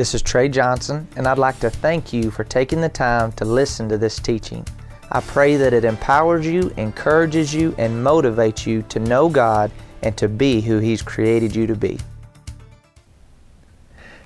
This 0.00 0.14
is 0.14 0.22
Trey 0.22 0.48
Johnson, 0.48 1.06
and 1.16 1.26
I'd 1.26 1.36
like 1.36 1.60
to 1.60 1.68
thank 1.68 2.10
you 2.10 2.30
for 2.30 2.42
taking 2.42 2.80
the 2.80 2.88
time 2.88 3.32
to 3.32 3.44
listen 3.44 3.86
to 3.90 3.98
this 3.98 4.18
teaching. 4.18 4.66
I 5.12 5.20
pray 5.20 5.56
that 5.56 5.74
it 5.74 5.84
empowers 5.84 6.46
you, 6.46 6.72
encourages 6.78 7.52
you, 7.52 7.74
and 7.76 8.02
motivates 8.02 8.64
you 8.64 8.80
to 8.88 8.98
know 8.98 9.28
God 9.28 9.70
and 10.02 10.16
to 10.16 10.26
be 10.26 10.62
who 10.62 10.78
He's 10.78 11.02
created 11.02 11.54
you 11.54 11.66
to 11.66 11.76
be. 11.76 11.98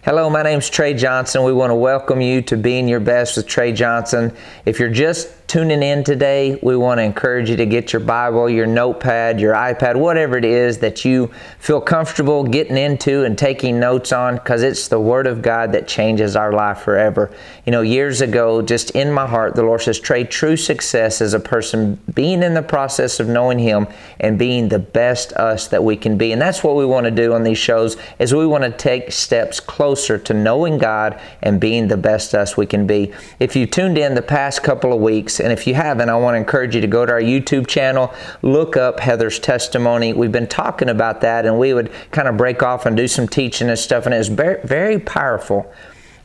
Hello, 0.04 0.28
my 0.28 0.42
name 0.42 0.58
is 0.58 0.68
Trey 0.68 0.92
Johnson. 0.92 1.44
We 1.44 1.54
want 1.54 1.70
to 1.70 1.74
welcome 1.74 2.20
you 2.20 2.42
to 2.42 2.58
Being 2.58 2.88
Your 2.88 3.00
Best 3.00 3.38
with 3.38 3.46
Trey 3.46 3.72
Johnson. 3.72 4.36
If 4.66 4.78
you're 4.78 4.90
just 4.90 5.30
tuning 5.46 5.82
in 5.82 6.04
today, 6.04 6.58
we 6.62 6.76
want 6.76 6.98
to 6.98 7.02
encourage 7.02 7.48
you 7.48 7.56
to 7.56 7.64
get 7.64 7.92
your 7.92 8.00
Bible, 8.00 8.50
your 8.50 8.66
notepad, 8.66 9.40
your 9.40 9.54
iPad, 9.54 9.96
whatever 9.96 10.36
it 10.36 10.44
is 10.44 10.78
that 10.78 11.06
you 11.06 11.30
feel 11.58 11.80
comfortable 11.80 12.44
getting 12.44 12.76
into 12.76 13.24
and 13.24 13.38
taking 13.38 13.80
notes 13.80 14.12
on 14.12 14.34
because 14.34 14.62
it's 14.62 14.88
the 14.88 15.00
Word 15.00 15.26
of 15.26 15.40
God 15.40 15.72
that 15.72 15.88
changes 15.88 16.36
our 16.36 16.52
life 16.52 16.80
forever. 16.80 17.30
You 17.64 17.72
know, 17.72 17.80
years 17.80 18.20
ago, 18.20 18.60
just 18.60 18.90
in 18.90 19.10
my 19.10 19.26
heart, 19.26 19.54
the 19.54 19.62
Lord 19.62 19.80
says, 19.80 19.98
Trey, 20.00 20.24
true 20.24 20.56
success 20.56 21.22
is 21.22 21.32
a 21.32 21.40
person 21.40 21.98
being 22.14 22.42
in 22.42 22.52
the 22.52 22.62
process 22.62 23.20
of 23.20 23.28
knowing 23.28 23.58
Him 23.58 23.86
and 24.20 24.38
being 24.38 24.68
the 24.68 24.78
best 24.78 25.32
us 25.34 25.68
that 25.68 25.82
we 25.82 25.96
can 25.96 26.18
be. 26.18 26.32
And 26.32 26.42
that's 26.42 26.62
what 26.62 26.76
we 26.76 26.84
want 26.84 27.04
to 27.04 27.10
do 27.10 27.32
on 27.32 27.42
these 27.42 27.58
shows 27.58 27.96
is 28.18 28.34
we 28.34 28.46
want 28.46 28.64
to 28.64 28.70
take 28.70 29.12
steps 29.12 29.60
closer 29.60 29.93
to 29.96 30.34
knowing 30.34 30.78
God 30.78 31.20
and 31.42 31.60
being 31.60 31.88
the 31.88 31.96
best 31.96 32.34
us 32.34 32.56
we 32.56 32.66
can 32.66 32.86
be. 32.86 33.12
If 33.40 33.56
you 33.56 33.66
tuned 33.66 33.98
in 33.98 34.14
the 34.14 34.22
past 34.22 34.62
couple 34.62 34.92
of 34.92 35.00
weeks, 35.00 35.14
weeks. 35.14 35.40
And 35.40 35.52
if 35.52 35.66
you 35.66 35.74
haven't, 35.74 36.08
I 36.08 36.16
want 36.16 36.34
to 36.34 36.38
encourage 36.38 36.74
you 36.74 36.80
to 36.80 36.86
go 36.86 37.06
to 37.06 37.12
our 37.12 37.20
YouTube 37.20 37.66
channel, 37.66 38.12
look 38.42 38.76
up 38.76 39.00
Heather's 39.00 39.38
testimony. 39.38 40.12
We've 40.12 40.32
been 40.32 40.48
talking 40.48 40.88
about 40.88 41.20
that, 41.22 41.46
and 41.46 41.58
we 41.58 41.72
would 41.72 41.90
kind 42.10 42.28
of 42.28 42.36
break 42.36 42.62
off 42.62 42.86
and 42.86 42.96
do 42.96 43.08
some 43.08 43.28
teaching 43.28 43.68
and 43.68 43.78
stuff, 43.78 44.06
and 44.06 44.14
it 44.14 44.18
was 44.18 44.28
very, 44.28 44.60
very 44.64 44.98
powerful. 44.98 45.72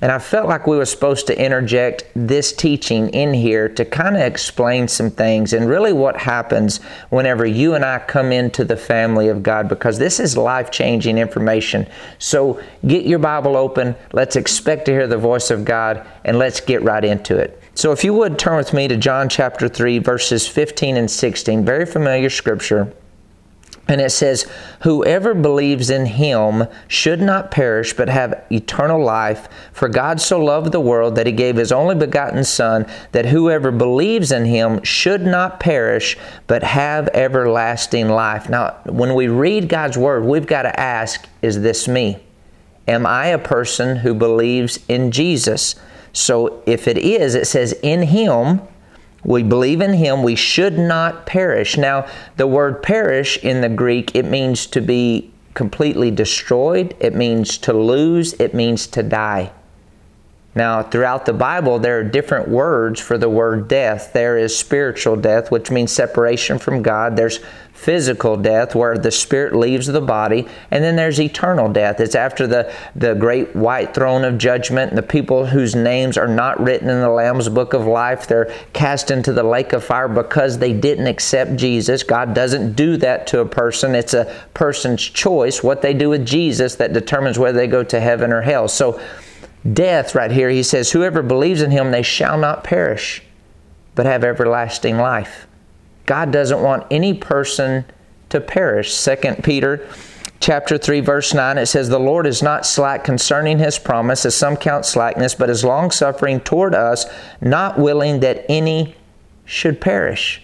And 0.02 0.12
I 0.12 0.20
felt 0.20 0.48
like 0.48 0.66
we 0.66 0.78
were 0.78 0.86
supposed 0.86 1.28
to 1.28 1.38
interject 1.38 2.06
this 2.16 2.54
teaching 2.54 3.10
in 3.10 3.34
here 3.34 3.68
to 3.70 3.84
kind 3.84 4.16
of 4.16 4.22
explain 4.22 4.88
some 4.88 5.12
things 5.12 5.52
and 5.52 5.68
really 5.68 5.92
what 5.92 6.16
happens 6.16 6.78
whenever 7.10 7.46
you 7.46 7.74
and 7.74 7.84
I 7.84 8.00
come 8.00 8.32
into 8.32 8.64
the 8.64 8.78
family 8.78 9.28
of 9.28 9.44
God 9.44 9.68
because 9.68 9.98
this 9.98 10.20
is 10.20 10.38
life 10.38 10.72
changing 10.72 11.18
information. 11.18 11.86
So 12.18 12.62
get 12.88 13.06
your 13.06 13.20
Bible 13.20 13.58
open. 13.58 13.96
Let's 14.14 14.38
expect 14.38 14.86
to 14.86 14.92
hear 14.92 15.08
the 15.08 15.18
voice 15.18 15.52
of 15.52 15.66
God 15.66 16.08
and 16.24 16.40
let's 16.40 16.62
get 16.62 16.82
right 16.82 17.04
into 17.04 17.38
it. 17.38 17.62
So, 17.76 17.94
if 17.94 18.04
you 18.04 18.14
would 18.14 18.38
turn 18.38 18.58
with 18.58 18.74
me 18.74 18.90
to 18.90 18.98
John 18.98 19.30
chapter 19.30 19.70
3, 19.70 20.00
verses 20.00 20.46
15 20.46 20.98
and 20.98 21.10
16, 21.10 21.64
very 21.64 21.86
familiar 21.86 22.30
scripture. 22.30 22.92
And 23.90 24.00
it 24.00 24.12
says, 24.12 24.46
Whoever 24.84 25.34
believes 25.34 25.90
in 25.90 26.06
him 26.06 26.68
should 26.88 27.20
not 27.20 27.50
perish, 27.50 27.94
but 27.94 28.08
have 28.08 28.46
eternal 28.52 29.04
life. 29.04 29.50
For 29.74 29.90
God 29.90 30.22
so 30.22 30.40
loved 30.40 30.72
the 30.72 30.80
world 30.80 31.16
that 31.16 31.26
he 31.26 31.34
gave 31.34 31.56
his 31.56 31.72
only 31.72 31.96
begotten 31.96 32.44
Son, 32.44 32.86
that 33.14 33.26
whoever 33.26 33.72
believes 33.72 34.32
in 34.32 34.46
him 34.46 34.82
should 34.84 35.26
not 35.26 35.60
perish, 35.60 36.18
but 36.46 36.62
have 36.62 37.08
everlasting 37.10 38.10
life. 38.10 38.48
Now, 38.48 38.78
when 38.86 39.16
we 39.16 39.28
read 39.28 39.68
God's 39.68 39.98
word, 39.98 40.24
we've 40.24 40.48
got 40.48 40.62
to 40.62 40.80
ask, 40.80 41.28
Is 41.42 41.62
this 41.62 41.88
me? 41.88 42.20
Am 42.88 43.08
I 43.08 43.28
a 43.28 43.40
person 43.40 43.98
who 43.98 44.14
believes 44.14 44.80
in 44.88 45.10
Jesus? 45.10 45.76
So 46.14 46.62
if 46.68 46.88
it 46.88 46.98
is, 47.00 47.34
it 47.34 47.48
says, 47.48 47.74
in 47.82 48.04
Him, 48.04 48.62
we 49.24 49.44
believe 49.44 49.82
in 49.82 49.94
Him, 49.94 50.24
we 50.24 50.36
should 50.36 50.78
not 50.78 51.26
perish. 51.26 51.78
Now, 51.78 52.08
the 52.38 52.48
word 52.48 52.82
perish 52.82 53.38
in 53.44 53.62
the 53.62 53.70
Greek, 53.70 54.16
it 54.16 54.26
means 54.26 54.66
to 54.68 54.82
be 54.82 55.32
completely 55.54 56.12
destroyed, 56.12 56.96
it 57.00 57.16
means 57.16 57.58
to 57.60 57.74
lose, 57.74 58.34
it 58.34 58.54
means 58.54 58.88
to 58.88 59.04
die. 59.04 59.52
Now, 60.56 60.82
throughout 60.82 61.26
the 61.26 61.34
Bible, 61.34 61.80
there 61.80 62.00
are 62.00 62.04
different 62.04 62.48
words 62.48 63.00
for 63.00 63.18
the 63.18 63.30
word 63.30 63.68
death. 63.68 64.14
There 64.14 64.38
is 64.38 64.58
spiritual 64.58 65.16
death, 65.16 65.52
which 65.52 65.70
means 65.70 65.92
separation 65.92 66.58
from 66.58 66.82
God. 66.82 67.16
There's 67.16 67.40
physical 67.80 68.36
death 68.36 68.76
where 68.76 68.98
the 68.98 69.10
spirit 69.10 69.56
leaves 69.56 69.88
the 69.88 70.02
body 70.02 70.46
and 70.70 70.84
then 70.84 70.98
there's 70.98 71.20
eternal 71.20 71.72
death. 71.72 72.02
It's 72.02 72.14
after 72.14 72.46
the, 72.46 72.74
the 72.94 73.14
great 73.14 73.56
white 73.56 73.94
throne 73.94 74.26
of 74.26 74.38
judgment. 74.38 74.92
And 74.92 74.98
the 74.98 75.04
people 75.04 75.46
whose 75.46 75.76
names 75.76 76.18
are 76.18 76.28
not 76.28 76.60
written 76.60 76.90
in 76.90 77.00
the 77.00 77.10
lamb's 77.10 77.48
book 77.48 77.74
of 77.74 77.86
life 77.86 78.28
they're 78.28 78.54
cast 78.74 79.12
into 79.12 79.32
the 79.32 79.44
lake 79.44 79.72
of 79.72 79.82
fire 79.82 80.10
because 80.10 80.58
they 80.58 80.74
didn't 80.74 81.08
accept 81.08 81.56
jesus. 81.56 82.04
God 82.04 82.34
doesn't 82.34 82.74
do 82.74 82.98
that 82.98 83.28
to 83.28 83.40
a 83.40 83.46
person. 83.46 83.96
It's 83.96 84.14
a 84.14 84.26
person's 84.54 85.02
choice 85.02 85.64
what 85.64 85.82
they 85.82 85.94
do 85.94 86.10
with 86.10 86.26
jesus 86.26 86.76
that 86.76 86.92
determines 86.92 87.40
whether 87.40 87.58
they 87.58 87.68
go 87.68 87.84
to 87.86 88.00
heaven 88.02 88.34
or 88.34 88.42
hell. 88.42 88.68
So 88.68 89.00
death 89.72 90.16
right 90.16 90.32
here 90.32 90.50
he 90.50 90.64
says 90.64 90.92
whoever 90.92 91.22
believes 91.22 91.62
in 91.62 91.72
him 91.72 91.92
they 91.92 92.02
shall 92.02 92.38
not 92.38 92.64
perish 92.64 93.22
but 93.96 94.06
have 94.06 94.24
everlasting 94.24 94.98
life 94.98 95.48
God 96.10 96.32
doesn't 96.32 96.64
want 96.64 96.88
any 96.90 97.14
person 97.14 97.86
to 98.30 98.42
perish. 98.42 99.00
2 99.06 99.16
Peter 99.44 99.88
chapter 100.40 100.76
3 100.76 101.02
verse 101.02 101.36
9 101.36 101.60
it 101.60 101.68
says 101.68 101.88
the 101.88 102.00
Lord 102.00 102.26
is 102.26 102.42
not 102.42 102.66
slack 102.66 103.04
concerning 103.04 103.60
his 103.60 103.78
promise 103.78 104.26
as 104.26 104.36
some 104.36 104.58
count 104.58 104.86
slackness 104.86 105.36
but 105.36 105.52
is 105.52 105.64
long-suffering 105.64 106.40
toward 106.40 106.74
us 106.74 107.06
not 107.42 107.78
willing 107.78 108.22
that 108.22 108.44
any 108.50 108.96
should 109.46 109.80
perish. 109.80 110.42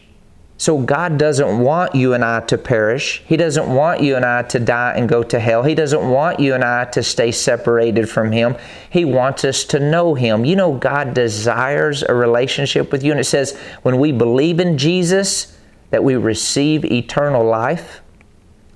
So 0.57 0.77
God 0.77 1.17
doesn't 1.17 1.59
want 1.59 1.95
you 1.95 2.13
and 2.13 2.23
I 2.23 2.41
to 2.41 2.57
perish. 2.57 3.23
He 3.25 3.35
doesn't 3.35 3.67
want 3.67 4.01
you 4.01 4.15
and 4.15 4.23
I 4.23 4.43
to 4.43 4.59
die 4.59 4.93
and 4.95 5.09
go 5.09 5.21
to 5.23 5.39
hell. 5.39 5.63
He 5.63 5.75
doesn't 5.75 6.07
want 6.07 6.39
you 6.39 6.53
and 6.53 6.63
I 6.63 6.85
to 6.85 7.03
stay 7.03 7.31
separated 7.31 8.09
from 8.09 8.31
Him. 8.31 8.55
He 8.89 9.03
wants 9.03 9.43
us 9.43 9.65
to 9.65 9.79
know 9.79 10.13
Him. 10.13 10.45
You 10.45 10.55
know, 10.55 10.73
God 10.73 11.13
desires 11.13 12.03
a 12.03 12.13
relationship 12.13 12.93
with 12.93 13.03
you. 13.03 13.11
And 13.11 13.19
it 13.19 13.25
says, 13.25 13.57
when 13.81 13.99
we 13.99 14.13
believe 14.13 14.61
in 14.61 14.77
Jesus, 14.77 15.54
that 15.89 16.03
we 16.03 16.15
receive 16.15 16.85
eternal 16.85 17.43
life? 17.43 18.01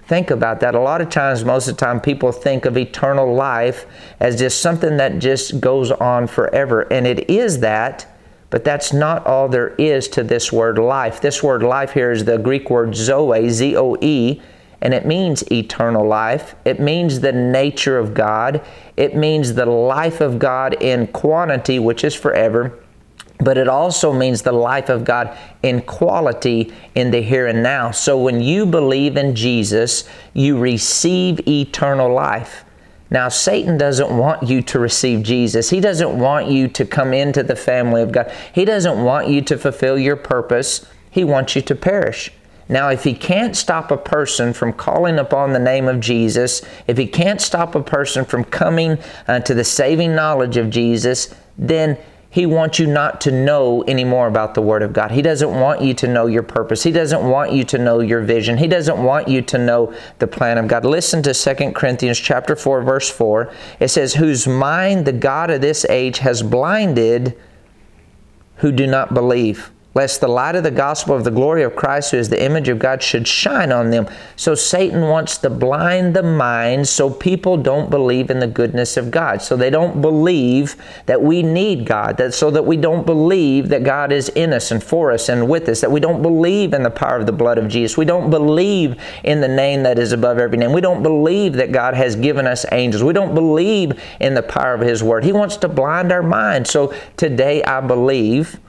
Think 0.09 0.31
about 0.31 0.59
that. 0.61 0.73
A 0.73 0.79
lot 0.79 1.01
of 1.01 1.09
times, 1.09 1.45
most 1.45 1.67
of 1.67 1.75
the 1.77 1.85
time, 1.85 2.01
people 2.01 2.31
think 2.31 2.65
of 2.65 2.75
eternal 2.75 3.31
life 3.31 3.85
as 4.19 4.39
just 4.39 4.59
something 4.59 4.97
that 4.97 5.19
just 5.19 5.61
goes 5.61 5.91
on 5.91 6.25
forever. 6.25 6.81
And 6.91 7.05
it 7.05 7.29
is 7.29 7.59
that, 7.59 8.07
but 8.49 8.63
that's 8.63 8.91
not 8.91 9.27
all 9.27 9.47
there 9.47 9.75
is 9.75 10.07
to 10.07 10.23
this 10.23 10.51
word 10.51 10.79
life. 10.79 11.21
This 11.21 11.43
word 11.43 11.61
life 11.61 11.91
here 11.91 12.11
is 12.11 12.25
the 12.25 12.39
Greek 12.39 12.71
word 12.71 12.95
zoe, 12.95 13.49
Z 13.49 13.75
O 13.77 13.97
E, 14.01 14.41
and 14.81 14.95
it 14.95 15.05
means 15.05 15.43
eternal 15.51 16.07
life. 16.07 16.55
It 16.65 16.79
means 16.79 17.19
the 17.19 17.31
nature 17.31 17.99
of 17.99 18.15
God. 18.15 18.65
It 18.97 19.15
means 19.15 19.53
the 19.53 19.67
life 19.67 20.21
of 20.21 20.39
God 20.39 20.81
in 20.81 21.05
quantity, 21.07 21.77
which 21.77 22.03
is 22.03 22.15
forever 22.15 22.79
but 23.39 23.57
it 23.57 23.69
also 23.69 24.11
means 24.11 24.41
the 24.41 24.51
life 24.51 24.89
of 24.89 25.05
God 25.05 25.35
in 25.63 25.81
quality 25.81 26.73
in 26.95 27.11
the 27.11 27.21
here 27.21 27.47
and 27.47 27.63
now. 27.63 27.91
So 27.91 28.17
when 28.21 28.41
you 28.41 28.65
believe 28.65 29.15
in 29.15 29.33
Jesus, 29.33 30.07
you 30.33 30.59
receive 30.59 31.47
eternal 31.47 32.13
life. 32.13 32.65
Now, 33.11 33.29
Satan 33.29 33.77
doesn't 33.77 34.15
want 34.15 34.43
you 34.43 34.61
to 34.63 34.77
receive 34.77 35.23
Jesus. 35.23 35.69
He 35.69 35.79
doesn't 35.79 36.19
want 36.19 36.47
you 36.47 36.67
to 36.67 36.85
come 36.85 37.13
into 37.13 37.41
the 37.41 37.55
family 37.55 38.03
of 38.03 38.11
God. 38.11 38.31
He 38.53 38.65
doesn't 38.65 39.03
want 39.03 39.29
you 39.29 39.41
to 39.41 39.57
fulfill 39.57 39.97
your 39.97 40.15
purpose. 40.15 40.85
He 41.09 41.23
wants 41.23 41.55
you 41.55 41.61
to 41.63 41.75
perish. 41.75 42.31
Now, 42.67 42.89
if 42.89 43.03
he 43.03 43.15
can't 43.15 43.55
stop 43.55 43.89
a 43.89 43.97
person 43.97 44.53
from 44.53 44.73
calling 44.73 45.17
upon 45.17 45.53
the 45.53 45.59
name 45.59 45.87
of 45.87 45.99
Jesus, 45.99 46.61
if 46.85 46.97
he 46.97 47.07
can't 47.07 47.41
stop 47.41 47.73
a 47.73 47.81
person 47.81 48.25
from 48.25 48.43
coming 48.43 48.99
uh, 49.27 49.39
to 49.39 49.55
the 49.55 49.63
saving 49.63 50.13
knowledge 50.13 50.55
of 50.55 50.69
Jesus, 50.69 51.33
then 51.57 51.97
he 52.31 52.45
wants 52.45 52.77
you 52.77 52.85
not 52.85 53.21
to 53.21 53.31
know 53.31 53.81
any 53.87 54.03
more 54.03 54.27
about 54.27 54.53
the 54.53 54.61
Word 54.61 54.83
of 54.83 54.93
God. 54.93 55.09
He 55.09 55.23
doesn't 55.23 55.49
want 55.49 55.81
you 55.81 55.95
to 55.95 56.07
know 56.07 56.27
your 56.27 56.43
purpose. 56.43 56.83
He 56.83 56.91
doesn't 56.91 57.27
want 57.27 57.53
you 57.53 57.63
to 57.65 57.79
know 57.79 58.01
your 58.01 58.21
vision. 58.21 58.57
He 58.57 58.67
doesn't 58.67 59.03
want 59.03 59.27
you 59.27 59.41
to 59.41 59.57
know 59.57 59.93
the 60.19 60.27
plan 60.27 60.59
of 60.59 60.67
God. 60.67 60.85
Listen 60.85 61.23
to 61.23 61.33
2 61.33 61.71
Corinthians 61.71 62.19
chapter 62.19 62.55
4, 62.55 62.83
verse 62.83 63.09
4. 63.09 63.51
It 63.79 63.87
says, 63.87 64.13
Whose 64.13 64.47
mind 64.47 65.05
the 65.05 65.13
God 65.13 65.49
of 65.49 65.61
this 65.61 65.85
age 65.85 66.19
has 66.19 66.43
blinded 66.43 67.35
who 68.57 68.71
do 68.71 68.85
not 68.85 69.13
believe 69.13 69.71
lest 69.95 70.21
the 70.21 70.27
light 70.27 70.55
of 70.55 70.63
the 70.63 70.71
gospel 70.71 71.15
of 71.15 71.23
the 71.23 71.31
glory 71.31 71.63
of 71.63 71.75
Christ, 71.75 72.11
who 72.11 72.17
is 72.17 72.29
the 72.29 72.43
image 72.43 72.69
of 72.69 72.77
God, 72.77 73.01
should 73.01 73.27
shine 73.27 73.71
on 73.71 73.89
them. 73.89 74.07
So 74.35 74.53
Satan 74.53 75.01
wants 75.01 75.39
to 75.39 75.49
blind 75.49 76.15
the 76.15 76.21
mind 76.23 76.87
so 76.87 77.09
people 77.09 77.57
don't 77.57 77.89
believe 77.89 78.29
in 78.29 78.39
the 78.39 78.47
goodness 78.47 78.97
of 78.97 79.09
God. 79.09 79.41
So 79.41 79.57
they 79.57 79.71
don't 79.71 79.99
believe 79.99 80.75
that 81.07 81.21
we 81.21 81.41
need 81.41 81.85
God, 81.85 82.17
that 82.17 82.35
so 82.35 82.51
that 82.51 82.65
we 82.65 82.77
don't 82.77 83.05
believe 83.05 83.69
that 83.69 83.83
God 83.83 84.11
is 84.11 84.29
in 84.29 84.53
us 84.53 84.69
and 84.69 84.83
for 84.83 85.11
us 85.11 85.27
and 85.27 85.49
with 85.49 85.67
us, 85.67 85.81
that 85.81 85.91
we 85.91 85.99
don't 85.99 86.21
believe 86.21 86.73
in 86.73 86.83
the 86.83 86.91
power 86.91 87.17
of 87.17 87.25
the 87.25 87.31
blood 87.31 87.57
of 87.57 87.67
Jesus. 87.67 87.97
We 87.97 88.05
don't 88.05 88.29
believe 88.29 88.95
in 89.23 89.41
the 89.41 89.47
name 89.47 89.81
that 89.83 89.97
is 89.97 90.11
above 90.11 90.37
every 90.37 90.57
name. 90.57 90.71
We 90.71 90.81
don't 90.81 91.01
believe 91.01 91.53
that 91.53 91.71
God 91.71 91.95
has 91.95 92.15
given 92.15 92.45
us 92.45 92.63
angels. 92.71 93.03
We 93.03 93.13
don't 93.13 93.33
believe 93.33 93.99
in 94.19 94.35
the 94.35 94.43
power 94.43 94.75
of 94.75 94.81
his 94.81 95.03
word. 95.03 95.23
He 95.23 95.31
wants 95.31 95.57
to 95.57 95.67
blind 95.67 96.11
our 96.11 96.23
mind. 96.23 96.67
So 96.67 96.93
today 97.17 97.63
I 97.63 97.81
believe 97.81 98.59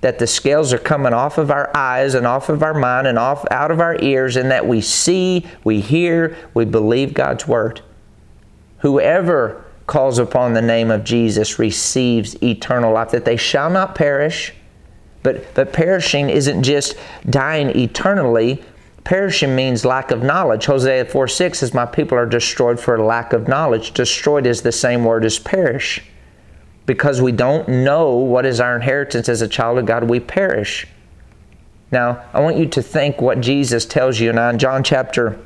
that 0.00 0.18
the 0.18 0.26
scales 0.26 0.72
are 0.72 0.78
coming 0.78 1.12
off 1.12 1.38
of 1.38 1.50
our 1.50 1.70
eyes 1.76 2.14
and 2.14 2.26
off 2.26 2.48
of 2.48 2.62
our 2.62 2.74
mind 2.74 3.06
and 3.06 3.18
off 3.18 3.44
out 3.50 3.70
of 3.70 3.80
our 3.80 3.96
ears 4.00 4.36
and 4.36 4.50
that 4.50 4.66
we 4.66 4.80
see, 4.80 5.46
we 5.64 5.80
hear, 5.80 6.36
we 6.54 6.64
believe 6.64 7.12
God's 7.12 7.46
word. 7.46 7.82
Whoever 8.78 9.64
calls 9.86 10.18
upon 10.18 10.54
the 10.54 10.62
name 10.62 10.90
of 10.90 11.04
Jesus 11.04 11.58
receives 11.58 12.40
eternal 12.42 12.94
life, 12.94 13.10
that 13.10 13.24
they 13.24 13.36
shall 13.36 13.68
not 13.68 13.94
perish. 13.94 14.54
But, 15.22 15.52
but 15.54 15.72
perishing 15.72 16.30
isn't 16.30 16.62
just 16.62 16.94
dying 17.28 17.76
eternally. 17.76 18.62
Perishing 19.04 19.54
means 19.54 19.84
lack 19.84 20.12
of 20.12 20.22
knowledge. 20.22 20.64
Hosea 20.66 21.04
4 21.06 21.28
6 21.28 21.58
says, 21.58 21.74
My 21.74 21.84
people 21.84 22.16
are 22.16 22.24
destroyed 22.24 22.80
for 22.80 22.98
lack 22.98 23.32
of 23.32 23.48
knowledge. 23.48 23.92
Destroyed 23.92 24.46
is 24.46 24.62
the 24.62 24.72
same 24.72 25.04
word 25.04 25.24
as 25.24 25.38
perish. 25.38 26.02
Because 26.90 27.22
we 27.22 27.30
don't 27.30 27.68
know 27.68 28.16
what 28.16 28.44
is 28.44 28.58
our 28.58 28.74
inheritance 28.74 29.28
as 29.28 29.42
a 29.42 29.46
child 29.46 29.78
of 29.78 29.86
God, 29.86 30.10
we 30.10 30.18
perish. 30.18 30.88
Now, 31.92 32.24
I 32.32 32.40
want 32.40 32.56
you 32.56 32.66
to 32.66 32.82
think 32.82 33.20
what 33.20 33.40
Jesus 33.40 33.86
tells 33.86 34.18
you 34.18 34.32
now 34.32 34.50
in 34.50 34.58
John 34.58 34.82
chapter 34.82 35.38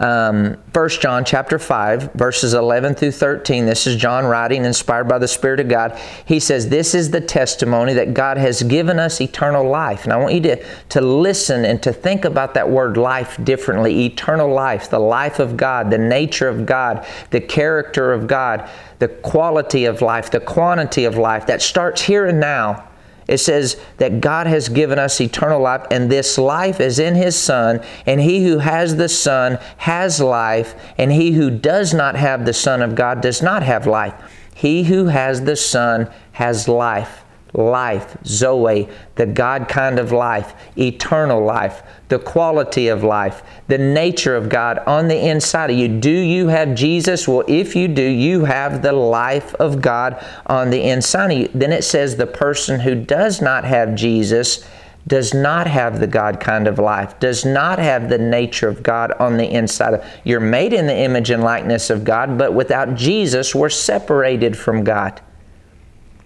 um, 0.00 0.56
1 0.72 0.88
John 0.90 1.24
chapter 1.24 1.58
5, 1.58 2.12
verses 2.12 2.54
11 2.54 2.94
through 2.94 3.10
13. 3.10 3.66
This 3.66 3.86
is 3.86 3.96
John 3.96 4.24
writing, 4.26 4.64
inspired 4.64 5.08
by 5.08 5.18
the 5.18 5.26
Spirit 5.26 5.58
of 5.58 5.68
God. 5.68 5.98
He 6.24 6.38
says, 6.38 6.68
This 6.68 6.94
is 6.94 7.10
the 7.10 7.20
testimony 7.20 7.94
that 7.94 8.14
God 8.14 8.36
has 8.36 8.62
given 8.62 8.98
us 8.98 9.20
eternal 9.20 9.68
life. 9.68 10.04
And 10.04 10.12
I 10.12 10.16
want 10.16 10.34
you 10.34 10.40
to, 10.42 10.64
to 10.90 11.00
listen 11.00 11.64
and 11.64 11.82
to 11.82 11.92
think 11.92 12.24
about 12.24 12.54
that 12.54 12.70
word 12.70 12.96
life 12.96 13.42
differently. 13.44 14.04
Eternal 14.04 14.52
life, 14.52 14.88
the 14.88 15.00
life 15.00 15.40
of 15.40 15.56
God, 15.56 15.90
the 15.90 15.98
nature 15.98 16.48
of 16.48 16.64
God, 16.64 17.04
the 17.30 17.40
character 17.40 18.12
of 18.12 18.28
God, 18.28 18.70
the 19.00 19.08
quality 19.08 19.84
of 19.84 20.00
life, 20.00 20.30
the 20.30 20.40
quantity 20.40 21.04
of 21.04 21.16
life 21.16 21.46
that 21.46 21.60
starts 21.60 22.02
here 22.02 22.26
and 22.26 22.38
now 22.38 22.87
it 23.28 23.38
says 23.38 23.76
that 23.98 24.20
God 24.20 24.46
has 24.46 24.68
given 24.68 24.98
us 24.98 25.20
eternal 25.20 25.60
life, 25.60 25.86
and 25.90 26.10
this 26.10 26.38
life 26.38 26.80
is 26.80 26.98
in 26.98 27.14
His 27.14 27.36
Son, 27.36 27.80
and 28.06 28.20
he 28.20 28.44
who 28.44 28.58
has 28.58 28.96
the 28.96 29.08
Son 29.08 29.58
has 29.76 30.20
life, 30.20 30.74
and 30.96 31.12
he 31.12 31.32
who 31.32 31.50
does 31.50 31.94
not 31.94 32.16
have 32.16 32.44
the 32.44 32.52
Son 32.52 32.82
of 32.82 32.94
God 32.94 33.20
does 33.20 33.42
not 33.42 33.62
have 33.62 33.86
life. 33.86 34.14
He 34.54 34.84
who 34.84 35.06
has 35.06 35.42
the 35.42 35.56
Son 35.56 36.10
has 36.32 36.66
life 36.66 37.22
life, 37.54 38.16
Zoe, 38.24 38.88
the 39.14 39.26
God 39.26 39.68
kind 39.68 39.98
of 39.98 40.12
life, 40.12 40.54
eternal 40.76 41.44
life, 41.44 41.82
the 42.08 42.18
quality 42.18 42.88
of 42.88 43.02
life, 43.02 43.42
the 43.68 43.78
nature 43.78 44.36
of 44.36 44.48
God 44.48 44.78
on 44.86 45.08
the 45.08 45.28
inside 45.28 45.70
of 45.70 45.76
you. 45.76 45.88
Do 45.88 46.10
you 46.10 46.48
have 46.48 46.74
Jesus? 46.74 47.26
Well, 47.26 47.44
if 47.48 47.74
you 47.74 47.88
do, 47.88 48.02
you 48.02 48.44
have 48.44 48.82
the 48.82 48.92
life 48.92 49.54
of 49.56 49.80
God 49.80 50.24
on 50.46 50.70
the 50.70 50.82
inside 50.82 51.30
of 51.30 51.38
you. 51.38 51.48
Then 51.54 51.72
it 51.72 51.84
says 51.84 52.16
the 52.16 52.26
person 52.26 52.80
who 52.80 52.94
does 52.94 53.40
not 53.40 53.64
have 53.64 53.94
Jesus 53.94 54.64
does 55.06 55.32
not 55.32 55.66
have 55.66 56.00
the 56.00 56.06
God 56.06 56.38
kind 56.38 56.68
of 56.68 56.78
life, 56.78 57.18
does 57.18 57.44
not 57.44 57.78
have 57.78 58.10
the 58.10 58.18
nature 58.18 58.68
of 58.68 58.82
God 58.82 59.12
on 59.12 59.38
the 59.38 59.50
inside 59.50 59.94
of 59.94 60.04
you're 60.22 60.38
made 60.38 60.74
in 60.74 60.86
the 60.86 60.96
image 60.96 61.30
and 61.30 61.42
likeness 61.42 61.88
of 61.88 62.04
God, 62.04 62.36
but 62.36 62.52
without 62.52 62.94
Jesus, 62.94 63.54
we're 63.54 63.70
separated 63.70 64.56
from 64.56 64.84
God. 64.84 65.22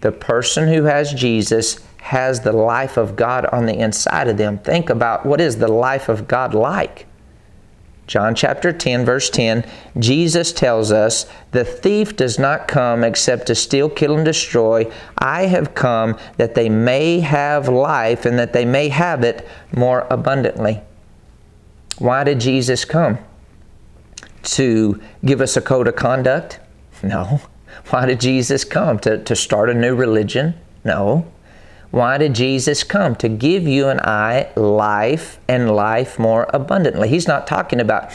The 0.03 0.13
person 0.13 0.69
who 0.69 0.85
has 0.85 1.13
Jesus 1.15 1.81
has 2.03 2.41
the 2.41 2.53
life 2.53 2.97
of 2.97 3.17
God 3.17 3.47
on 3.47 3.67
the 3.67 3.79
inside 3.79 4.29
of 4.29 4.37
them. 4.37 4.59
Think 4.59 4.91
about 4.91 5.25
what 5.25 5.41
is 5.41 5.57
the 5.57 5.69
life 5.69 6.09
of 6.09 6.27
God 6.29 6.55
like? 6.55 7.07
John 8.09 8.35
chapter 8.35 8.73
10, 8.73 9.05
verse 9.05 9.31
10, 9.31 9.65
Jesus 9.99 10.53
tells 10.53 10.91
us, 10.91 11.27
The 11.53 11.65
thief 11.65 12.17
does 12.17 12.37
not 12.37 12.67
come 12.67 13.05
except 13.05 13.47
to 13.47 13.55
steal, 13.55 13.89
kill, 13.89 14.17
and 14.17 14.25
destroy. 14.25 14.91
I 15.19 15.47
have 15.47 15.75
come 15.75 16.19
that 16.37 16.57
they 16.57 16.69
may 16.69 17.21
have 17.21 17.69
life 17.69 18.27
and 18.27 18.37
that 18.41 18.53
they 18.53 18.65
may 18.65 18.89
have 18.89 19.23
it 19.23 19.49
more 19.75 20.09
abundantly. 20.11 20.83
Why 21.99 22.25
did 22.25 22.41
Jesus 22.41 22.85
come? 22.85 23.19
To 24.43 25.01
give 25.25 25.41
us 25.41 25.57
a 25.57 25.63
code 25.63 25.87
of 25.87 25.97
conduct? 25.97 26.59
No. 27.05 27.41
Why 27.91 28.07
did 28.07 28.21
Jesus 28.21 28.65
come? 28.65 28.99
To, 29.01 29.23
to 29.23 29.37
start 29.37 29.71
a 29.71 29.75
new 29.75 29.95
religion? 29.95 30.55
No. 30.85 31.27
Why 31.91 32.17
did 32.17 32.35
Jesus 32.35 32.85
come? 32.85 33.17
To 33.17 33.29
give 33.29 33.69
you 33.69 33.89
and 33.89 34.01
I 34.01 34.51
life 34.57 35.39
and 35.47 35.71
life 35.75 36.19
more 36.19 36.49
abundantly. 36.55 37.09
He's 37.09 37.29
not 37.29 37.47
talking 37.47 37.81
about 37.81 38.11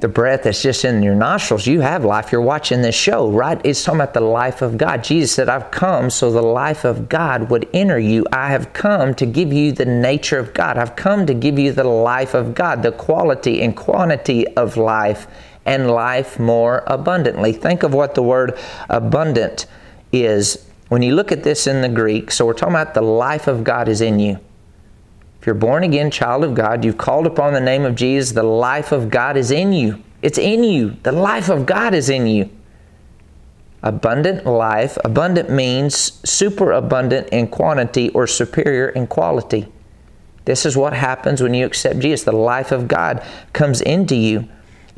the 0.00 0.08
breath 0.08 0.44
that's 0.44 0.62
just 0.62 0.84
in 0.84 1.02
your 1.02 1.14
nostrils. 1.14 1.66
You 1.66 1.80
have 1.80 2.04
life. 2.04 2.30
You're 2.30 2.40
watching 2.40 2.82
this 2.82 2.94
show, 2.94 3.30
right? 3.30 3.60
It's 3.64 3.82
talking 3.82 4.00
about 4.00 4.14
the 4.14 4.20
life 4.20 4.62
of 4.62 4.78
God. 4.78 5.02
Jesus 5.02 5.32
said, 5.32 5.48
I've 5.48 5.70
come 5.70 6.08
so 6.08 6.30
the 6.30 6.40
life 6.40 6.84
of 6.84 7.08
God 7.08 7.50
would 7.50 7.68
enter 7.74 7.98
you. 7.98 8.24
I 8.32 8.50
have 8.50 8.72
come 8.72 9.14
to 9.16 9.26
give 9.26 9.52
you 9.52 9.72
the 9.72 9.84
nature 9.84 10.38
of 10.38 10.54
God. 10.54 10.78
I've 10.78 10.94
come 10.94 11.26
to 11.26 11.34
give 11.34 11.58
you 11.58 11.72
the 11.72 11.84
life 11.84 12.32
of 12.32 12.54
God, 12.54 12.82
the 12.82 12.92
quality 12.92 13.60
and 13.60 13.76
quantity 13.76 14.46
of 14.56 14.76
life 14.76 15.26
and 15.68 15.90
life 15.90 16.40
more 16.40 16.82
abundantly. 16.86 17.52
Think 17.52 17.82
of 17.82 17.92
what 17.92 18.14
the 18.14 18.22
word 18.22 18.58
abundant 18.88 19.66
is 20.12 20.66
when 20.88 21.02
you 21.02 21.14
look 21.14 21.30
at 21.30 21.44
this 21.44 21.66
in 21.66 21.82
the 21.82 21.90
Greek. 21.90 22.30
So 22.30 22.46
we're 22.46 22.54
talking 22.54 22.74
about 22.74 22.94
the 22.94 23.02
life 23.02 23.46
of 23.46 23.64
God 23.64 23.86
is 23.86 24.00
in 24.00 24.18
you. 24.18 24.40
If 25.38 25.46
you're 25.46 25.54
born 25.54 25.84
again, 25.84 26.10
child 26.10 26.42
of 26.42 26.54
God, 26.54 26.86
you've 26.86 26.96
called 26.96 27.26
upon 27.26 27.52
the 27.52 27.60
name 27.60 27.84
of 27.84 27.94
Jesus, 27.94 28.32
the 28.32 28.42
life 28.42 28.92
of 28.92 29.10
God 29.10 29.36
is 29.36 29.50
in 29.50 29.74
you. 29.74 30.02
It's 30.22 30.38
in 30.38 30.64
you. 30.64 30.96
The 31.02 31.12
life 31.12 31.50
of 31.50 31.66
God 31.66 31.92
is 31.92 32.08
in 32.08 32.26
you. 32.26 32.50
Abundant 33.82 34.46
life. 34.46 34.96
Abundant 35.04 35.50
means 35.50 36.18
superabundant 36.28 37.28
in 37.28 37.46
quantity 37.46 38.08
or 38.08 38.26
superior 38.26 38.88
in 38.88 39.06
quality. 39.06 39.68
This 40.46 40.64
is 40.64 40.78
what 40.78 40.94
happens 40.94 41.42
when 41.42 41.52
you 41.52 41.66
accept 41.66 41.98
Jesus. 41.98 42.24
The 42.24 42.32
life 42.32 42.72
of 42.72 42.88
God 42.88 43.22
comes 43.52 43.82
into 43.82 44.16
you. 44.16 44.48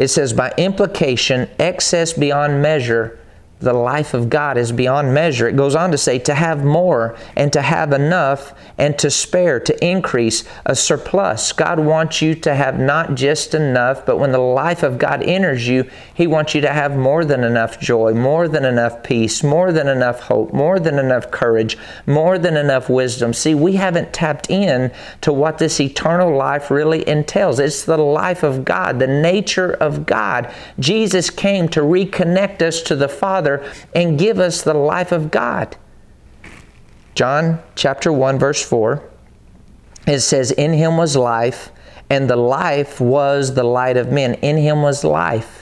It 0.01 0.09
says, 0.09 0.33
by 0.33 0.55
implication, 0.57 1.47
excess 1.59 2.15
beyond 2.15 2.63
measure 2.63 3.20
the 3.61 3.75
life 3.75 4.15
of 4.15 4.31
God 4.31 4.57
is 4.57 4.73
beyond 4.73 5.13
measure. 5.13 5.47
It 5.47 5.57
goes 5.57 5.75
on 5.75 5.91
to 5.91 5.99
say 5.99 6.19
to 6.21 6.35
have 6.35 6.65
more 6.65 7.17
and 7.37 7.53
to 7.53 7.61
have 7.61 7.93
enough 7.93 8.55
and 8.79 8.99
to 8.99 9.11
spare, 9.11 9.61
to 9.61 9.87
increase 9.87 10.45
a 10.65 10.75
surplus. 10.75 11.53
God 11.53 11.79
wants 11.79 12.23
you 12.23 12.35
to 12.37 12.55
have 12.55 12.79
not 12.79 13.15
just 13.15 13.55
enough, 13.55 14.07
but 14.07 14.19
when 14.19 14.33
the 14.33 14.39
life 14.39 14.83
of 14.83 14.97
God 14.97 15.23
enters 15.23 15.69
you, 15.69 15.89
He 16.15 16.27
wants 16.27 16.55
you 16.55 16.63
to 16.63 16.73
have 16.73 16.97
more 16.97 17.23
than 17.23 17.45
enough 17.45 17.79
joy, 17.79 18.15
more 18.15 18.49
than 18.49 18.65
enough 18.65 19.03
peace, 19.03 19.43
more 19.43 19.73
than 19.73 19.89
enough 19.89 20.21
hope, 20.21 20.55
more 20.55 20.81
than 20.81 20.99
enough 20.99 21.31
courage, 21.31 21.77
more 22.07 22.39
than 22.39 22.57
enough 22.57 22.89
wisdom. 22.89 23.35
See, 23.35 23.55
we 23.55 23.75
haven't 23.75 24.15
tapped 24.15 24.49
in 24.49 24.91
to 25.21 25.35
what 25.35 25.59
this 25.59 25.79
eternal 25.81 26.35
life 26.35 26.71
really 26.71 27.07
entails. 27.07 27.61
It's 27.61 27.85
the 27.85 27.99
life 27.99 28.43
of 28.43 28.65
God, 28.65 28.99
the 28.99 29.07
nature 29.07 29.73
of 29.75 30.07
God. 30.07 30.51
Jesus 30.79 31.29
came 31.29 31.69
to 31.69 31.81
reconnect 31.81 32.63
us 32.63 32.81
to 32.83 32.97
the 32.97 33.09
Father 33.09 33.50
Father 33.59 33.73
and 33.95 34.19
give 34.19 34.39
us 34.39 34.63
the 34.63 34.75
life 34.75 35.13
of 35.13 35.31
God. 35.31 35.77
John 37.15 37.61
chapter 37.75 38.13
1 38.13 38.39
verse 38.39 38.65
4 38.65 39.03
it 40.07 40.21
says 40.21 40.51
in 40.53 40.73
him 40.73 40.97
was 40.97 41.17
life 41.17 41.71
and 42.09 42.31
the 42.31 42.37
life 42.37 43.01
was 43.01 43.55
the 43.55 43.65
light 43.65 43.97
of 43.97 44.11
men 44.11 44.35
in 44.35 44.57
him 44.57 44.81
was 44.81 45.05
life 45.05 45.60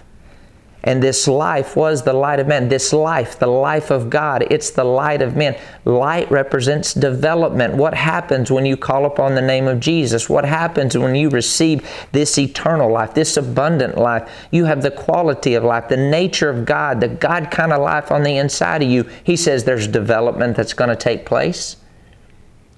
and 0.85 1.03
this 1.03 1.27
life 1.27 1.75
was 1.75 2.03
the 2.03 2.13
light 2.13 2.39
of 2.39 2.47
men. 2.47 2.69
This 2.69 2.93
life, 2.93 3.39
the 3.39 3.49
life 3.49 3.91
of 3.91 4.09
God, 4.09 4.47
it's 4.49 4.71
the 4.71 4.85
light 4.85 5.23
of 5.23 5.35
men. 5.37 5.59
Light 5.85 6.31
represents 6.31 6.95
development. 6.95 7.75
What 7.75 7.95
happens 7.95 8.51
when 8.51 8.65
you 8.65 8.77
call 8.77 9.05
upon 9.05 9.35
the 9.35 9.43
name 9.43 9.67
of 9.67 9.81
Jesus? 9.81 10.29
What 10.29 10.45
happens 10.45 10.97
when 10.97 11.17
you 11.17 11.31
receive 11.31 11.87
this 12.13 12.39
eternal 12.39 12.91
life, 12.93 13.13
this 13.15 13.37
abundant 13.37 13.99
life? 13.99 14.31
You 14.53 14.67
have 14.67 14.83
the 14.83 14.93
quality 14.93 15.55
of 15.55 15.65
life, 15.65 15.89
the 15.89 15.97
nature 15.97 16.49
of 16.49 16.65
God, 16.65 17.01
the 17.01 17.09
God 17.09 17.51
kind 17.51 17.73
of 17.73 17.83
life 17.83 18.13
on 18.13 18.23
the 18.23 18.37
inside 18.37 18.83
of 18.83 18.89
you. 18.89 19.09
He 19.25 19.37
says 19.37 19.65
there's 19.65 19.89
development 19.89 20.57
that's 20.57 20.75
going 20.75 20.91
to 20.91 20.97
take 20.97 21.27
place. 21.27 21.77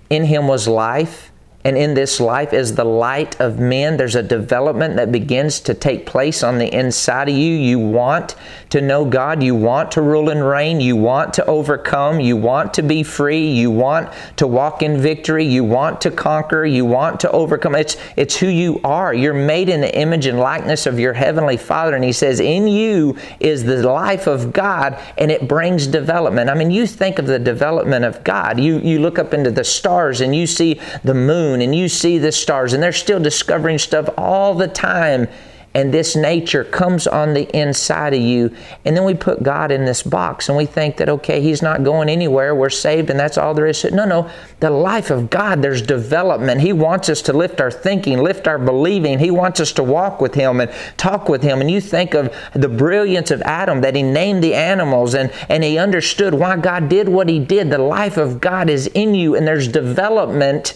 In 0.08 0.24
Him 0.24 0.48
was 0.48 0.66
life 0.66 1.29
and 1.62 1.76
in 1.76 1.92
this 1.92 2.20
life 2.20 2.54
is 2.54 2.74
the 2.74 2.84
light 2.84 3.38
of 3.38 3.58
men. 3.58 3.98
There's 3.98 4.14
a 4.14 4.22
development 4.22 4.96
that 4.96 5.12
begins 5.12 5.60
to 5.60 5.74
take 5.74 6.06
place 6.06 6.42
on 6.42 6.56
the 6.56 6.74
inside 6.74 7.28
of 7.28 7.34
you. 7.34 7.54
You 7.54 7.78
want 7.78 8.34
to 8.70 8.80
know 8.80 9.04
God. 9.04 9.42
You 9.42 9.54
want 9.54 9.92
to 9.92 10.00
rule 10.00 10.30
and 10.30 10.42
reign. 10.42 10.80
You 10.80 10.96
want 10.96 11.34
to 11.34 11.44
overcome. 11.44 12.18
You 12.18 12.38
want 12.38 12.72
to 12.74 12.82
be 12.82 13.02
free. 13.02 13.50
You 13.50 13.70
want 13.70 14.10
to 14.36 14.46
walk 14.46 14.82
in 14.82 15.02
victory. 15.02 15.44
You 15.44 15.62
want 15.62 16.00
to 16.00 16.10
conquer. 16.10 16.64
You 16.64 16.86
want 16.86 17.20
to 17.20 17.30
overcome. 17.30 17.74
It's, 17.74 17.98
it's 18.16 18.36
who 18.36 18.48
you 18.48 18.80
are. 18.82 19.12
You're 19.12 19.34
made 19.34 19.68
in 19.68 19.82
the 19.82 19.94
image 19.94 20.24
and 20.24 20.38
likeness 20.38 20.86
of 20.86 20.98
your 20.98 21.12
Heavenly 21.12 21.58
Father. 21.58 21.94
And 21.94 22.04
He 22.04 22.12
says, 22.12 22.40
In 22.40 22.68
you 22.68 23.18
is 23.38 23.64
the 23.64 23.86
life 23.86 24.26
of 24.26 24.54
God, 24.54 24.98
and 25.18 25.30
it 25.30 25.46
brings 25.46 25.86
development. 25.86 26.48
I 26.48 26.54
mean, 26.54 26.70
you 26.70 26.86
think 26.86 27.18
of 27.18 27.26
the 27.26 27.38
development 27.38 28.06
of 28.06 28.24
God. 28.24 28.58
You, 28.58 28.78
you 28.78 28.98
look 28.98 29.18
up 29.18 29.34
into 29.34 29.50
the 29.50 29.64
stars 29.64 30.22
and 30.22 30.34
you 30.34 30.46
see 30.46 30.80
the 31.04 31.12
moon 31.14 31.49
moon 31.50 31.60
and 31.62 31.74
you 31.74 31.88
see 31.88 32.18
the 32.18 32.32
stars, 32.32 32.72
and 32.72 32.82
they're 32.82 32.92
still 32.92 33.20
discovering 33.20 33.78
stuff 33.78 34.08
all 34.16 34.54
the 34.54 34.68
time. 34.68 35.28
and 35.72 35.94
this 35.94 36.16
nature 36.16 36.64
comes 36.64 37.06
on 37.06 37.32
the 37.32 37.48
inside 37.56 38.12
of 38.12 38.20
you. 38.20 38.52
And 38.84 38.96
then 38.96 39.04
we 39.04 39.14
put 39.14 39.44
God 39.44 39.70
in 39.70 39.84
this 39.84 40.02
box 40.02 40.48
and 40.48 40.58
we 40.58 40.66
think 40.66 40.96
that, 40.96 41.08
okay, 41.08 41.40
He's 41.40 41.62
not 41.62 41.84
going 41.84 42.08
anywhere. 42.08 42.56
We're 42.56 42.70
saved 42.70 43.08
and 43.08 43.20
that's 43.20 43.38
all 43.38 43.54
there 43.54 43.66
is. 43.66 43.84
No, 43.84 44.04
no. 44.04 44.28
The 44.58 44.70
life 44.70 45.10
of 45.10 45.30
God, 45.30 45.62
there's 45.62 45.80
development. 45.80 46.60
He 46.60 46.72
wants 46.72 47.08
us 47.08 47.22
to 47.22 47.32
lift 47.32 47.60
our 47.60 47.70
thinking, 47.70 48.18
lift 48.18 48.48
our 48.48 48.58
believing. 48.58 49.20
He 49.20 49.30
wants 49.30 49.60
us 49.60 49.70
to 49.74 49.84
walk 49.84 50.20
with 50.20 50.34
Him 50.34 50.60
and 50.60 50.72
talk 50.96 51.28
with 51.28 51.42
Him. 51.42 51.60
And 51.60 51.70
you 51.70 51.80
think 51.80 52.14
of 52.14 52.34
the 52.52 52.68
brilliance 52.68 53.30
of 53.30 53.40
Adam 53.42 53.80
that 53.82 53.94
he 53.94 54.02
named 54.02 54.42
the 54.42 54.54
animals 54.54 55.14
and, 55.14 55.30
and 55.48 55.62
he 55.62 55.78
understood 55.78 56.34
why 56.34 56.56
God 56.56 56.88
did 56.88 57.08
what 57.08 57.28
He 57.28 57.38
did. 57.38 57.70
The 57.70 57.78
life 57.78 58.16
of 58.16 58.40
God 58.40 58.68
is 58.68 58.88
in 58.88 59.14
you 59.14 59.36
and 59.36 59.46
there's 59.46 59.68
development 59.68 60.74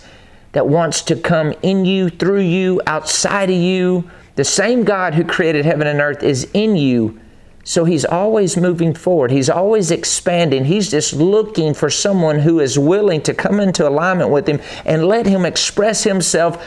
that 0.54 0.68
wants 0.68 1.02
to 1.02 1.16
come 1.16 1.52
in 1.62 1.84
you, 1.84 2.08
through 2.08 2.40
you, 2.40 2.80
outside 2.86 3.50
of 3.50 3.56
you. 3.56 4.08
The 4.36 4.44
same 4.44 4.84
God 4.84 5.14
who 5.14 5.24
created 5.24 5.64
heaven 5.64 5.86
and 5.86 6.00
earth 6.00 6.22
is 6.22 6.48
in 6.54 6.76
you. 6.76 7.20
So 7.64 7.84
he's 7.84 8.04
always 8.04 8.56
moving 8.56 8.94
forward. 8.94 9.30
He's 9.30 9.50
always 9.50 9.90
expanding. 9.90 10.66
He's 10.66 10.90
just 10.90 11.12
looking 11.12 11.74
for 11.74 11.90
someone 11.90 12.38
who 12.38 12.60
is 12.60 12.78
willing 12.78 13.20
to 13.22 13.34
come 13.34 13.58
into 13.58 13.88
alignment 13.88 14.30
with 14.30 14.46
him 14.46 14.60
and 14.84 15.06
let 15.06 15.26
him 15.26 15.44
express 15.44 16.04
himself 16.04 16.64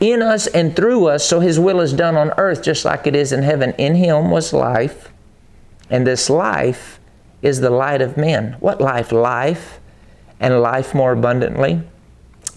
in 0.00 0.20
us 0.20 0.46
and 0.48 0.74
through 0.74 1.06
us 1.06 1.24
so 1.24 1.40
his 1.40 1.60
will 1.60 1.80
is 1.80 1.92
done 1.92 2.16
on 2.16 2.32
earth 2.38 2.62
just 2.62 2.84
like 2.84 3.06
it 3.06 3.14
is 3.14 3.32
in 3.32 3.42
heaven. 3.42 3.72
In 3.78 3.94
him 3.94 4.30
was 4.30 4.52
life, 4.52 5.12
and 5.90 6.06
this 6.06 6.30
life 6.30 6.98
is 7.42 7.60
the 7.60 7.70
light 7.70 8.00
of 8.00 8.16
men. 8.16 8.56
What 8.58 8.80
life? 8.80 9.12
Life 9.12 9.80
and 10.40 10.60
life 10.60 10.94
more 10.94 11.12
abundantly 11.12 11.82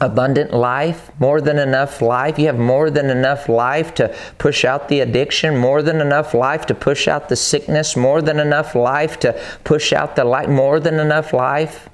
abundant 0.02 0.52
life, 0.52 1.12
more 1.20 1.40
than 1.40 1.60
enough 1.60 2.02
life. 2.02 2.38
You 2.40 2.48
have 2.48 2.58
more 2.58 2.90
than 2.90 3.10
enough 3.10 3.48
life 3.48 3.94
to 3.96 4.14
push 4.40 4.66
out 4.66 4.90
the 4.90 5.00
addiction, 5.00 5.56
more 5.56 5.82
than 5.84 6.02
enough 6.02 6.34
life 6.34 6.66
to 6.66 6.74
push 6.74 7.08
out 7.08 7.30
the 7.30 7.36
sickness, 7.36 7.96
more 7.96 8.22
than 8.22 8.40
enough 8.40 8.74
life 8.76 9.20
to 9.20 9.40
push 9.64 9.94
out 9.94 10.16
the 10.16 10.26
light, 10.26 10.50
more 10.50 10.80
than 10.80 11.00
enough 11.00 11.32
life. 11.32 11.88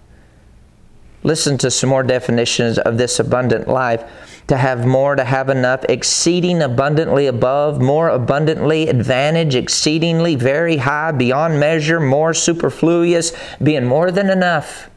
Listen 1.24 1.58
to 1.58 1.70
some 1.70 1.90
more 1.90 2.04
definitions 2.04 2.80
of 2.80 2.98
this 2.98 3.20
abundant 3.20 3.68
life. 3.68 4.04
To 4.48 4.56
have 4.56 4.86
more, 4.86 5.18
to 5.18 5.26
have 5.26 5.50
enough, 5.50 5.84
exceeding 5.90 6.62
abundantly 6.62 7.28
above, 7.28 7.82
more 7.82 8.08
abundantly, 8.08 8.88
advantage, 8.88 9.56
exceedingly, 9.56 10.36
very 10.36 10.78
high, 10.78 11.12
beyond 11.12 11.60
measure, 11.60 12.00
more 12.00 12.34
superfluous, 12.34 13.34
being 13.62 13.84
more 13.84 14.10
than 14.10 14.30
enough. 14.30 14.90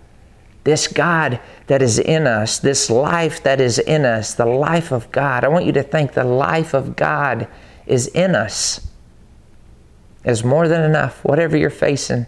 This 0.64 0.88
God 0.88 1.40
that 1.69 1.81
is 1.83 1.99
in 1.99 2.26
us, 2.26 2.59
this 2.59 2.90
life 2.90 3.43
that 3.43 3.61
is 3.61 3.79
in 3.79 4.05
us, 4.05 4.35
the 4.35 4.47
life 4.47 4.93
of 4.93 5.11
God. 5.11 5.45
I 5.45 5.49
want 5.49 5.64
you 5.64 5.73
to 5.73 5.83
think 5.83 6.12
the 6.12 6.25
life 6.25 6.75
of 6.75 6.97
God 6.97 7.49
is 7.87 8.09
in 8.09 8.35
us. 8.35 8.87
Is 10.23 10.45
more 10.45 10.69
than 10.69 10.83
enough, 10.83 11.25
whatever 11.25 11.57
you're 11.57 11.71
facing. 11.71 12.26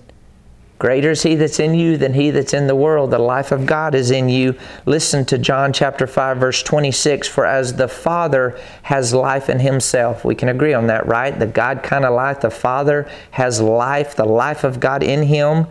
Greater 0.78 1.12
is 1.12 1.22
He 1.22 1.36
that's 1.36 1.60
in 1.60 1.74
you 1.74 1.96
than 1.96 2.14
He 2.14 2.30
that's 2.30 2.52
in 2.54 2.66
the 2.66 2.74
world. 2.74 3.12
The 3.12 3.18
life 3.20 3.52
of 3.52 3.66
God 3.66 3.94
is 3.94 4.10
in 4.10 4.28
you. 4.28 4.58
Listen 4.84 5.24
to 5.26 5.38
John 5.38 5.72
chapter 5.72 6.08
5, 6.08 6.38
verse 6.38 6.60
26. 6.62 7.28
For 7.28 7.46
as 7.46 7.76
the 7.76 7.86
Father 7.86 8.58
has 8.82 9.14
life 9.14 9.48
in 9.48 9.60
Himself, 9.60 10.24
we 10.24 10.34
can 10.34 10.48
agree 10.48 10.74
on 10.74 10.88
that, 10.88 11.06
right? 11.06 11.38
The 11.38 11.46
God 11.46 11.84
kind 11.84 12.04
of 12.04 12.14
life. 12.14 12.40
The 12.40 12.50
Father 12.50 13.08
has 13.30 13.60
life, 13.60 14.16
the 14.16 14.24
life 14.24 14.64
of 14.64 14.80
God 14.80 15.04
in 15.04 15.22
Him. 15.22 15.68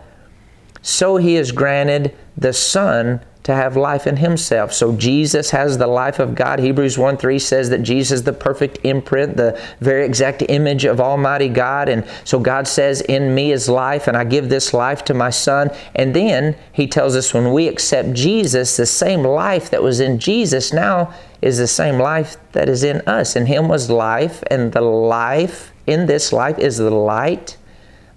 So 0.81 1.17
He 1.17 1.35
has 1.35 1.51
granted 1.51 2.15
the 2.37 2.53
Son 2.53 3.21
to 3.43 3.55
have 3.55 3.75
life 3.75 4.05
in 4.05 4.17
himself. 4.17 4.71
So 4.71 4.95
Jesus 4.95 5.49
has 5.49 5.77
the 5.77 5.87
life 5.87 6.19
of 6.19 6.35
God. 6.35 6.59
Hebrews 6.59 6.97
1 6.97 7.17
3 7.17 7.39
says 7.39 7.69
that 7.69 7.81
Jesus 7.81 8.19
is 8.19 8.23
the 8.23 8.33
perfect 8.33 8.79
imprint, 8.83 9.35
the 9.35 9.59
very 9.79 10.05
exact 10.05 10.43
image 10.47 10.85
of 10.85 10.99
Almighty 10.99 11.49
God. 11.49 11.89
And 11.89 12.05
so 12.23 12.39
God 12.39 12.67
says, 12.67 13.01
In 13.01 13.33
me 13.33 13.51
is 13.51 13.67
life, 13.67 14.07
and 14.07 14.15
I 14.15 14.25
give 14.25 14.49
this 14.49 14.73
life 14.73 15.03
to 15.05 15.13
my 15.13 15.31
Son. 15.31 15.71
And 15.95 16.15
then 16.15 16.55
he 16.71 16.87
tells 16.87 17.15
us 17.15 17.33
when 17.33 17.51
we 17.51 17.67
accept 17.67 18.13
Jesus, 18.13 18.77
the 18.77 18.85
same 18.85 19.23
life 19.23 19.71
that 19.71 19.81
was 19.81 19.99
in 19.99 20.19
Jesus 20.19 20.71
now 20.71 21.13
is 21.41 21.57
the 21.57 21.67
same 21.67 21.97
life 21.97 22.37
that 22.51 22.69
is 22.69 22.83
in 22.83 23.01
us. 23.01 23.35
In 23.35 23.47
him 23.47 23.67
was 23.67 23.89
life, 23.89 24.43
and 24.51 24.71
the 24.71 24.81
life 24.81 25.73
in 25.87 26.05
this 26.05 26.31
life 26.31 26.59
is 26.59 26.77
the 26.77 26.91
light 26.91 27.57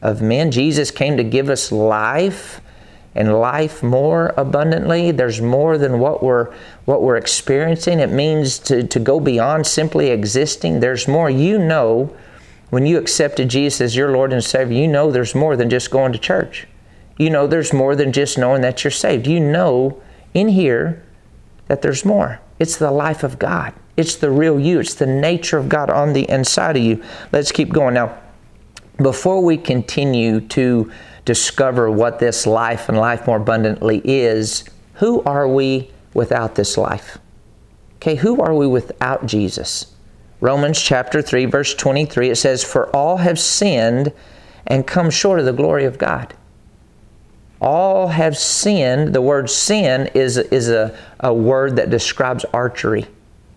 of 0.05 0.23
men. 0.23 0.53
Jesus 0.53 0.93
came 0.93 1.17
to 1.17 1.25
give 1.25 1.49
us 1.49 1.73
life 1.73 2.61
and 3.15 3.41
life 3.41 3.83
more 3.83 4.35
abundantly. 4.37 5.11
There's 5.11 5.41
more 5.41 5.79
than 5.79 5.99
what 5.99 6.23
we're 6.23 6.55
what 6.85 7.03
we're 7.03 7.17
experiencing. 7.17 7.99
It 8.01 8.11
means 8.11 8.59
to, 8.61 8.87
to 8.87 9.01
go 9.01 9.19
beyond 9.19 9.67
simply 9.67 10.11
existing. 10.11 10.81
There's 10.81 11.09
more. 11.09 11.31
You 11.31 11.59
know, 11.59 12.15
when 12.71 12.87
you 12.87 12.99
accepted 12.99 13.49
Jesus 13.49 13.81
as 13.81 13.97
your 13.97 14.13
Lord 14.13 14.33
and 14.33 14.45
Savior, 14.45 14.79
you 14.79 14.89
know 14.89 15.11
there's 15.11 15.35
more 15.35 15.57
than 15.57 15.71
just 15.71 15.91
going 15.91 16.13
to 16.13 16.19
church. 16.19 16.67
You 17.17 17.31
know 17.31 17.47
there's 17.47 17.73
more 17.73 17.97
than 17.97 18.13
just 18.13 18.37
knowing 18.37 18.63
that 18.63 18.85
you're 18.85 18.91
saved. 18.91 19.27
You 19.27 19.41
know 19.41 20.03
in 20.35 20.49
here 20.49 21.03
that 21.69 21.81
there's 21.81 22.05
more. 22.05 22.41
It's 22.59 22.77
the 22.77 22.91
life 22.91 23.23
of 23.23 23.39
God. 23.39 23.73
It's 23.97 24.17
the 24.17 24.31
real 24.31 24.59
you. 24.59 24.81
It's 24.81 24.95
the 24.95 25.07
nature 25.07 25.57
of 25.57 25.69
God 25.69 25.89
on 25.89 26.13
the 26.13 26.29
inside 26.29 26.77
of 26.77 26.83
you. 26.83 27.03
Let's 27.33 27.53
keep 27.53 27.73
going. 27.73 27.95
Now, 27.95 28.19
before 28.97 29.43
we 29.43 29.57
continue 29.57 30.41
to 30.41 30.91
discover 31.25 31.91
what 31.91 32.19
this 32.19 32.47
life 32.47 32.89
and 32.89 32.99
life 32.99 33.27
more 33.27 33.39
abundantly 33.39 34.01
is, 34.05 34.65
who 34.95 35.23
are 35.23 35.49
we 35.49 35.91
without 36.13 36.55
this 36.55 36.77
life? 36.77 37.19
Okay, 37.97 38.17
who 38.17 38.41
are 38.41 38.55
we 38.55 38.67
without 38.67 39.27
Jesus? 39.27 39.95
Romans 40.41 40.81
chapter 40.81 41.23
3, 41.23 41.47
verse 41.47 41.75
23, 41.75 42.31
it 42.31 42.37
says, 42.37 42.63
For 42.63 42.95
all 42.95 43.17
have 43.19 43.39
sinned 43.39 44.13
and 44.67 44.87
come 44.87 45.11
short 45.11 45.39
of 45.39 45.47
the 45.47 45.53
glory 45.53 45.85
of 45.85 45.99
God. 45.99 46.35
All 47.61 48.09
have 48.09 48.37
sinned. 48.37 49.15
The 49.15 49.23
word 49.23 49.49
sin 49.49 50.11
is, 50.15 50.37
is 50.37 50.69
a, 50.69 50.97
a 51.21 51.33
word 51.33 51.77
that 51.77 51.89
describes 51.89 52.45
archery. 52.53 53.07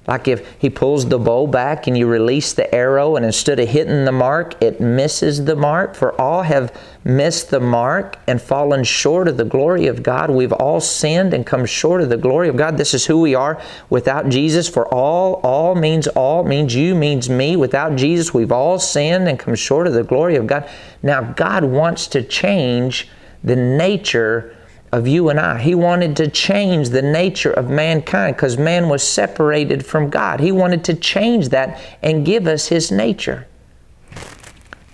Like 0.08 0.30
if 0.30 0.56
he 0.58 0.70
pulls 0.70 1.10
the 1.10 1.20
bow 1.20 1.48
back 1.48 1.86
and 1.86 1.98
you 1.98 2.08
release 2.08 2.54
the 2.54 2.74
arrow, 2.74 3.18
and 3.18 3.26
instead 3.26 3.60
of 3.60 3.68
hitting 3.68 4.06
the 4.06 4.12
mark, 4.14 4.62
it 4.64 4.80
misses 4.80 5.44
the 5.44 5.56
mark. 5.56 5.96
For 5.96 6.20
all 6.20 6.44
have 6.44 6.74
missed 7.04 7.50
the 7.50 7.60
mark 7.60 8.18
and 8.26 8.42
fallen 8.42 8.86
short 8.86 9.28
of 9.28 9.38
the 9.38 9.46
glory 9.46 9.88
of 9.88 10.04
God. 10.04 10.30
We've 10.30 10.54
all 10.54 10.80
sinned 10.80 11.34
and 11.34 11.46
come 11.46 11.66
short 11.66 12.02
of 12.02 12.10
the 12.10 12.18
glory 12.18 12.48
of 12.48 12.56
God. 12.56 12.78
This 12.78 12.94
is 12.94 13.06
who 13.06 13.20
we 13.20 13.36
are 13.36 13.62
without 13.90 14.30
Jesus. 14.30 14.70
For 14.70 14.88
all, 14.94 15.36
all 15.44 15.76
means 15.76 16.08
all, 16.08 16.44
means 16.44 16.74
you, 16.74 16.96
means 16.96 17.30
me. 17.30 17.58
Without 17.58 17.98
Jesus, 17.98 18.34
we've 18.34 18.52
all 18.52 18.80
sinned 18.80 19.28
and 19.28 19.38
come 19.38 19.56
short 19.56 19.88
of 19.88 19.94
the 19.94 20.04
glory 20.04 20.38
of 20.38 20.48
God. 20.48 20.70
Now, 21.04 21.22
God 21.22 21.66
wants 21.66 22.08
to 22.08 22.24
change 22.24 23.10
the 23.44 23.56
nature 23.56 24.57
of 24.92 25.08
you 25.08 25.30
and 25.30 25.40
I. 25.40 25.60
He 25.60 25.76
wanted 25.76 26.16
to 26.18 26.30
change 26.30 26.90
the 26.90 27.02
nature 27.02 27.52
of 27.52 27.70
mankind 27.70 28.36
because 28.36 28.58
man 28.58 28.90
was 28.90 29.04
separated 29.04 29.86
from 29.86 30.10
God. 30.10 30.40
He 30.40 30.52
wanted 30.52 30.84
to 30.86 30.94
change 30.94 31.50
that 31.50 31.80
and 32.02 32.26
give 32.26 32.48
us 32.48 32.68
His 32.68 32.92
nature. 32.92 33.48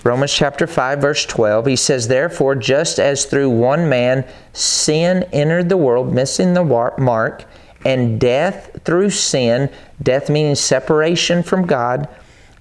Romans 0.04 0.34
chapter 0.34 0.68
5, 0.68 1.00
verse 1.00 1.26
12, 1.26 1.66
he 1.66 1.76
says, 1.78 2.10
Therefore, 2.10 2.56
just 2.56 3.00
as 3.00 3.24
through 3.24 3.50
one 3.50 3.88
man 3.88 4.26
sin 4.52 5.24
entered 5.32 5.70
the 5.70 5.78
world, 5.78 6.14
missing 6.14 6.54
the 6.54 6.94
mark, 6.98 7.46
and 7.86 8.20
death 8.20 8.82
through 8.84 9.10
sin, 9.12 9.70
death 10.02 10.30
meaning 10.30 10.56
separation 10.56 11.42
from 11.42 11.66
God, 11.66 12.10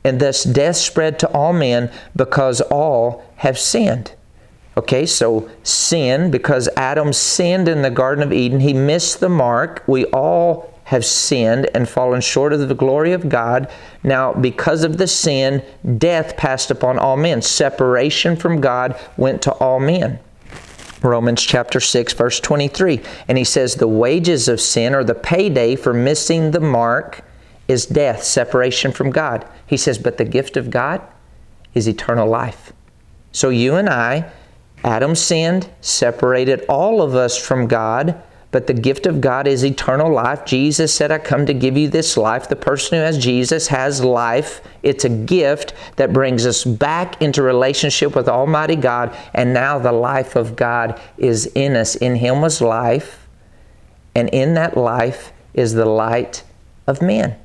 and 0.04 0.20
thus 0.20 0.44
death 0.44 0.76
spread 0.76 1.18
to 1.18 1.28
all 1.32 1.52
men 1.52 1.90
because 2.14 2.60
all 2.60 3.24
have 3.36 3.58
sinned. 3.58 4.14
Okay, 4.76 5.04
so 5.04 5.50
sin, 5.62 6.30
because 6.30 6.68
Adam 6.76 7.12
sinned 7.12 7.68
in 7.68 7.82
the 7.82 7.90
Garden 7.90 8.24
of 8.24 8.32
Eden, 8.32 8.60
he 8.60 8.72
missed 8.72 9.20
the 9.20 9.28
mark. 9.28 9.84
We 9.86 10.06
all 10.06 10.72
have 10.84 11.04
sinned 11.04 11.68
and 11.74 11.88
fallen 11.88 12.20
short 12.20 12.52
of 12.52 12.68
the 12.68 12.74
glory 12.74 13.12
of 13.12 13.28
God. 13.28 13.70
Now, 14.02 14.32
because 14.32 14.82
of 14.82 14.96
the 14.96 15.06
sin, 15.06 15.62
death 15.98 16.36
passed 16.36 16.70
upon 16.70 16.98
all 16.98 17.16
men. 17.16 17.42
Separation 17.42 18.36
from 18.36 18.60
God 18.60 18.98
went 19.16 19.42
to 19.42 19.52
all 19.52 19.78
men. 19.78 20.18
Romans 21.02 21.42
chapter 21.42 21.80
6, 21.80 22.12
verse 22.14 22.40
23. 22.40 23.00
And 23.28 23.36
he 23.36 23.44
says, 23.44 23.74
The 23.74 23.88
wages 23.88 24.48
of 24.48 24.60
sin, 24.60 24.94
or 24.94 25.04
the 25.04 25.14
payday 25.14 25.76
for 25.76 25.92
missing 25.92 26.50
the 26.50 26.60
mark, 26.60 27.24
is 27.68 27.86
death, 27.86 28.22
separation 28.22 28.92
from 28.92 29.10
God. 29.10 29.46
He 29.66 29.76
says, 29.76 29.98
But 29.98 30.18
the 30.18 30.24
gift 30.24 30.56
of 30.56 30.70
God 30.70 31.02
is 31.74 31.88
eternal 31.88 32.28
life. 32.28 32.72
So 33.32 33.48
you 33.48 33.74
and 33.76 33.88
I, 33.88 34.30
Adam 34.84 35.14
sinned, 35.14 35.68
separated 35.80 36.64
all 36.68 37.02
of 37.02 37.14
us 37.14 37.38
from 37.38 37.66
God, 37.66 38.20
but 38.50 38.66
the 38.66 38.74
gift 38.74 39.06
of 39.06 39.20
God 39.20 39.46
is 39.46 39.64
eternal 39.64 40.12
life. 40.12 40.44
Jesus 40.44 40.92
said, 40.92 41.10
I 41.10 41.18
come 41.18 41.46
to 41.46 41.54
give 41.54 41.76
you 41.76 41.88
this 41.88 42.18
life. 42.18 42.48
The 42.48 42.56
person 42.56 42.98
who 42.98 43.04
has 43.04 43.16
Jesus 43.16 43.68
has 43.68 44.04
life. 44.04 44.60
It's 44.82 45.06
a 45.06 45.08
gift 45.08 45.72
that 45.96 46.12
brings 46.12 46.44
us 46.44 46.62
back 46.64 47.20
into 47.22 47.42
relationship 47.42 48.14
with 48.14 48.28
Almighty 48.28 48.76
God, 48.76 49.16
and 49.32 49.54
now 49.54 49.78
the 49.78 49.92
life 49.92 50.36
of 50.36 50.54
God 50.54 51.00
is 51.16 51.46
in 51.54 51.76
us. 51.76 51.94
In 51.94 52.16
Him 52.16 52.42
was 52.42 52.60
life, 52.60 53.26
and 54.14 54.28
in 54.30 54.52
that 54.54 54.76
life 54.76 55.32
is 55.54 55.72
the 55.72 55.86
light 55.86 56.44
of 56.86 57.00
men. 57.00 57.36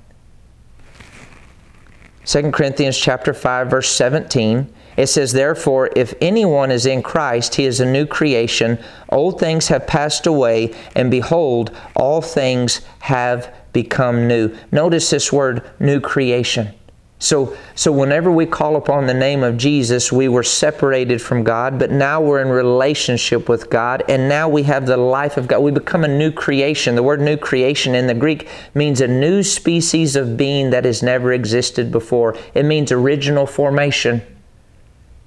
2 2.26 2.52
Corinthians 2.52 2.98
chapter 2.98 3.34
5 3.34 3.70
verse 3.70 3.90
17 3.90 4.74
it 4.98 5.08
says 5.08 5.32
therefore 5.32 5.90
if 5.96 6.14
anyone 6.20 6.72
is 6.72 6.86
in 6.86 7.02
Christ 7.02 7.56
he 7.56 7.66
is 7.66 7.80
a 7.80 7.86
new 7.86 8.06
creation 8.06 8.78
old 9.10 9.40
things 9.40 9.70
have 9.70 9.88
passed 9.88 10.28
away 10.28 10.74
and 10.96 11.10
behold 11.10 11.76
all 11.96 12.22
things 12.22 12.82
have 13.00 13.54
become 13.72 14.28
new 14.28 14.56
notice 14.72 15.10
this 15.10 15.32
word 15.32 15.64
new 15.80 16.02
creation 16.02 16.74
so, 17.20 17.58
so 17.74 17.92
whenever 17.92 18.30
we 18.32 18.46
call 18.46 18.76
upon 18.76 19.08
the 19.08 19.14
name 19.14 19.44
of 19.44 19.58
Jesus, 19.58 20.12
we 20.12 20.28
were 20.28 20.44
separated 20.44 21.20
from 21.20 21.44
God, 21.44 21.80
but 21.80 21.90
now 21.90 22.22
we're 22.22 22.42
in 22.42 22.50
relationship 22.50 23.50
with 23.50 23.72
God, 23.72 24.04
and 24.08 24.30
now 24.30 24.48
we 24.48 24.62
have 24.64 24.86
the 24.86 24.98
life 24.98 25.36
of 25.36 25.48
God. 25.48 25.62
We 25.62 25.72
become 25.72 26.04
a 26.04 26.08
new 26.08 26.32
creation. 26.32 26.94
The 26.94 27.02
word 27.02 27.20
new 27.20 27.36
creation 27.36 27.96
in 27.96 28.06
the 28.06 28.14
Greek 28.14 28.48
means 28.76 29.02
a 29.02 29.08
new 29.08 29.42
species 29.42 30.16
of 30.16 30.38
being 30.38 30.70
that 30.70 30.86
has 30.86 31.02
never 31.02 31.34
existed 31.34 31.92
before. 31.92 32.38
It 32.54 32.66
means 32.66 32.92
original 32.92 33.48
formation. 33.48 34.22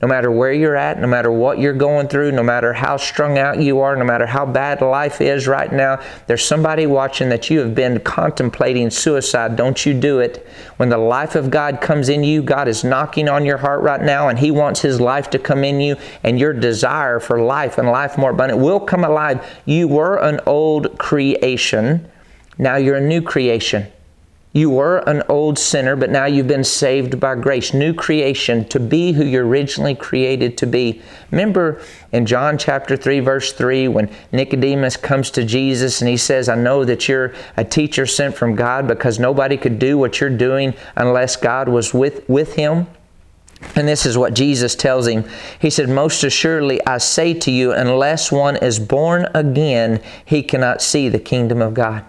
No 0.02 0.08
matter 0.08 0.30
where 0.30 0.52
you're 0.52 0.76
at, 0.76 0.98
no 0.98 1.06
matter 1.06 1.30
what 1.30 1.58
you're 1.58 1.74
going 1.74 2.08
through, 2.08 2.32
no 2.32 2.42
matter 2.42 2.72
how 2.72 2.96
strung 2.96 3.36
out 3.36 3.60
you 3.60 3.80
are, 3.80 3.94
no 3.96 4.04
matter 4.04 4.24
how 4.24 4.46
bad 4.46 4.80
life 4.80 5.20
is 5.20 5.46
right 5.46 5.70
now, 5.70 6.00
there's 6.26 6.42
somebody 6.42 6.86
watching 6.86 7.28
that 7.28 7.50
you 7.50 7.58
have 7.58 7.74
been 7.74 8.00
contemplating 8.00 8.88
suicide. 8.88 9.56
Don't 9.56 9.84
you 9.84 9.92
do 9.92 10.20
it. 10.20 10.46
When 10.78 10.88
the 10.88 10.96
life 10.96 11.34
of 11.34 11.50
God 11.50 11.82
comes 11.82 12.08
in 12.08 12.24
you, 12.24 12.42
God 12.42 12.66
is 12.66 12.82
knocking 12.82 13.28
on 13.28 13.44
your 13.44 13.58
heart 13.58 13.82
right 13.82 14.00
now 14.00 14.28
and 14.28 14.38
He 14.38 14.50
wants 14.50 14.80
His 14.80 15.02
life 15.02 15.28
to 15.30 15.38
come 15.38 15.64
in 15.64 15.80
you, 15.80 15.96
and 16.24 16.38
your 16.38 16.54
desire 16.54 17.20
for 17.20 17.38
life 17.38 17.76
and 17.76 17.88
life 17.88 18.16
more 18.16 18.30
abundant 18.30 18.60
will 18.60 18.80
come 18.80 19.04
alive. 19.04 19.46
You 19.66 19.86
were 19.86 20.16
an 20.16 20.40
old 20.46 20.98
creation, 20.98 22.10
now 22.56 22.76
you're 22.76 22.96
a 22.96 23.06
new 23.06 23.20
creation. 23.20 23.86
You 24.52 24.70
were 24.70 24.98
an 25.08 25.22
old 25.28 25.60
sinner, 25.60 25.94
but 25.94 26.10
now 26.10 26.24
you've 26.24 26.48
been 26.48 26.64
saved 26.64 27.20
by 27.20 27.36
grace. 27.36 27.72
New 27.72 27.94
creation 27.94 28.64
to 28.70 28.80
be 28.80 29.12
who 29.12 29.24
you're 29.24 29.46
originally 29.46 29.94
created 29.94 30.58
to 30.58 30.66
be. 30.66 31.00
Remember 31.30 31.80
in 32.10 32.26
John 32.26 32.58
chapter 32.58 32.96
3, 32.96 33.20
verse 33.20 33.52
3, 33.52 33.86
when 33.86 34.10
Nicodemus 34.32 34.96
comes 34.96 35.30
to 35.32 35.44
Jesus 35.44 36.00
and 36.00 36.08
he 36.08 36.16
says, 36.16 36.48
I 36.48 36.56
know 36.56 36.84
that 36.84 37.08
you're 37.08 37.32
a 37.56 37.64
teacher 37.64 38.06
sent 38.06 38.34
from 38.34 38.56
God 38.56 38.88
because 38.88 39.20
nobody 39.20 39.56
could 39.56 39.78
do 39.78 39.96
what 39.96 40.20
you're 40.20 40.30
doing 40.30 40.74
unless 40.96 41.36
God 41.36 41.68
was 41.68 41.94
with, 41.94 42.28
with 42.28 42.54
him. 42.54 42.88
And 43.76 43.86
this 43.86 44.04
is 44.04 44.18
what 44.18 44.34
Jesus 44.34 44.74
tells 44.74 45.06
him. 45.06 45.28
He 45.60 45.70
said, 45.70 45.88
Most 45.88 46.24
assuredly, 46.24 46.84
I 46.84 46.98
say 46.98 47.34
to 47.34 47.52
you, 47.52 47.72
unless 47.72 48.32
one 48.32 48.56
is 48.56 48.80
born 48.80 49.28
again, 49.32 50.02
he 50.24 50.42
cannot 50.42 50.82
see 50.82 51.08
the 51.08 51.20
kingdom 51.20 51.62
of 51.62 51.74
God 51.74 52.04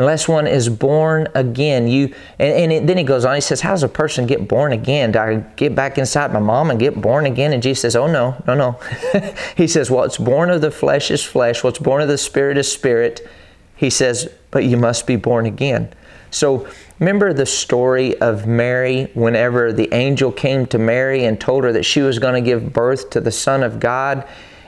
unless 0.00 0.26
one 0.26 0.46
is 0.46 0.70
born 0.70 1.28
again 1.34 1.86
you 1.86 2.06
and, 2.38 2.54
and 2.54 2.72
it, 2.72 2.86
then 2.86 2.96
he 2.96 3.04
goes 3.04 3.26
on 3.26 3.34
he 3.34 3.40
says 3.40 3.60
how 3.60 3.72
does 3.72 3.82
a 3.82 3.88
person 3.88 4.26
get 4.26 4.48
born 4.48 4.72
again? 4.72 5.12
Do 5.12 5.18
i 5.18 5.36
get 5.56 5.74
back 5.74 5.98
inside 5.98 6.32
my 6.32 6.40
mom 6.40 6.70
and 6.70 6.80
get 6.80 6.98
born 6.98 7.26
again? 7.26 7.52
And 7.52 7.62
jesus 7.62 7.82
says 7.82 7.96
oh 7.96 8.06
no 8.06 8.42
no 8.46 8.54
no. 8.54 8.80
He 9.56 9.68
says 9.68 9.90
what's 9.90 10.16
born 10.16 10.48
of 10.48 10.62
the 10.62 10.70
flesh 10.70 11.10
is 11.10 11.22
flesh. 11.22 11.62
What's 11.62 11.78
born 11.78 12.00
of 12.00 12.08
the 12.08 12.16
spirit 12.16 12.56
is 12.56 12.72
spirit. 12.72 13.28
He 13.76 13.90
says 13.90 14.32
but 14.50 14.64
you 14.64 14.78
must 14.78 15.06
be 15.06 15.16
born 15.16 15.44
again. 15.44 15.92
So 16.30 16.66
remember 16.98 17.34
the 17.34 17.44
story 17.44 18.18
of 18.20 18.46
mary 18.46 19.10
whenever 19.12 19.70
the 19.70 19.92
angel 19.92 20.32
came 20.32 20.64
to 20.68 20.78
mary 20.78 21.26
and 21.26 21.38
told 21.38 21.64
her 21.64 21.72
that 21.72 21.84
she 21.84 22.00
was 22.00 22.18
going 22.18 22.42
to 22.42 22.50
give 22.50 22.72
birth 22.72 23.10
to 23.10 23.20
the 23.20 23.32
son 23.32 23.62
of 23.62 23.80
god 23.80 24.26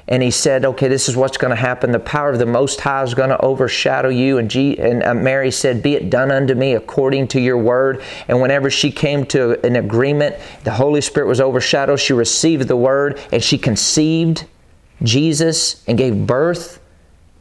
and 0.08 0.22
he 0.22 0.30
said, 0.30 0.64
Okay, 0.64 0.88
this 0.88 1.08
is 1.08 1.16
what's 1.16 1.36
going 1.36 1.50
to 1.50 1.56
happen. 1.56 1.92
The 1.92 2.00
power 2.00 2.30
of 2.30 2.38
the 2.38 2.46
Most 2.46 2.80
High 2.80 3.02
is 3.02 3.14
going 3.14 3.30
to 3.30 3.40
overshadow 3.40 4.08
you. 4.08 4.38
And, 4.38 4.50
G- 4.50 4.78
and 4.78 5.02
uh, 5.02 5.14
Mary 5.14 5.50
said, 5.50 5.82
Be 5.82 5.94
it 5.94 6.10
done 6.10 6.30
unto 6.30 6.54
me 6.54 6.74
according 6.74 7.28
to 7.28 7.40
your 7.40 7.58
word. 7.58 8.02
And 8.28 8.40
whenever 8.40 8.70
she 8.70 8.90
came 8.90 9.24
to 9.26 9.64
an 9.64 9.76
agreement, 9.76 10.36
the 10.64 10.72
Holy 10.72 11.00
Spirit 11.00 11.28
was 11.28 11.40
overshadowed. 11.40 12.00
She 12.00 12.12
received 12.12 12.68
the 12.68 12.76
word 12.76 13.20
and 13.32 13.42
she 13.42 13.58
conceived 13.58 14.46
Jesus 15.02 15.82
and 15.86 15.98
gave 15.98 16.26
birth 16.26 16.80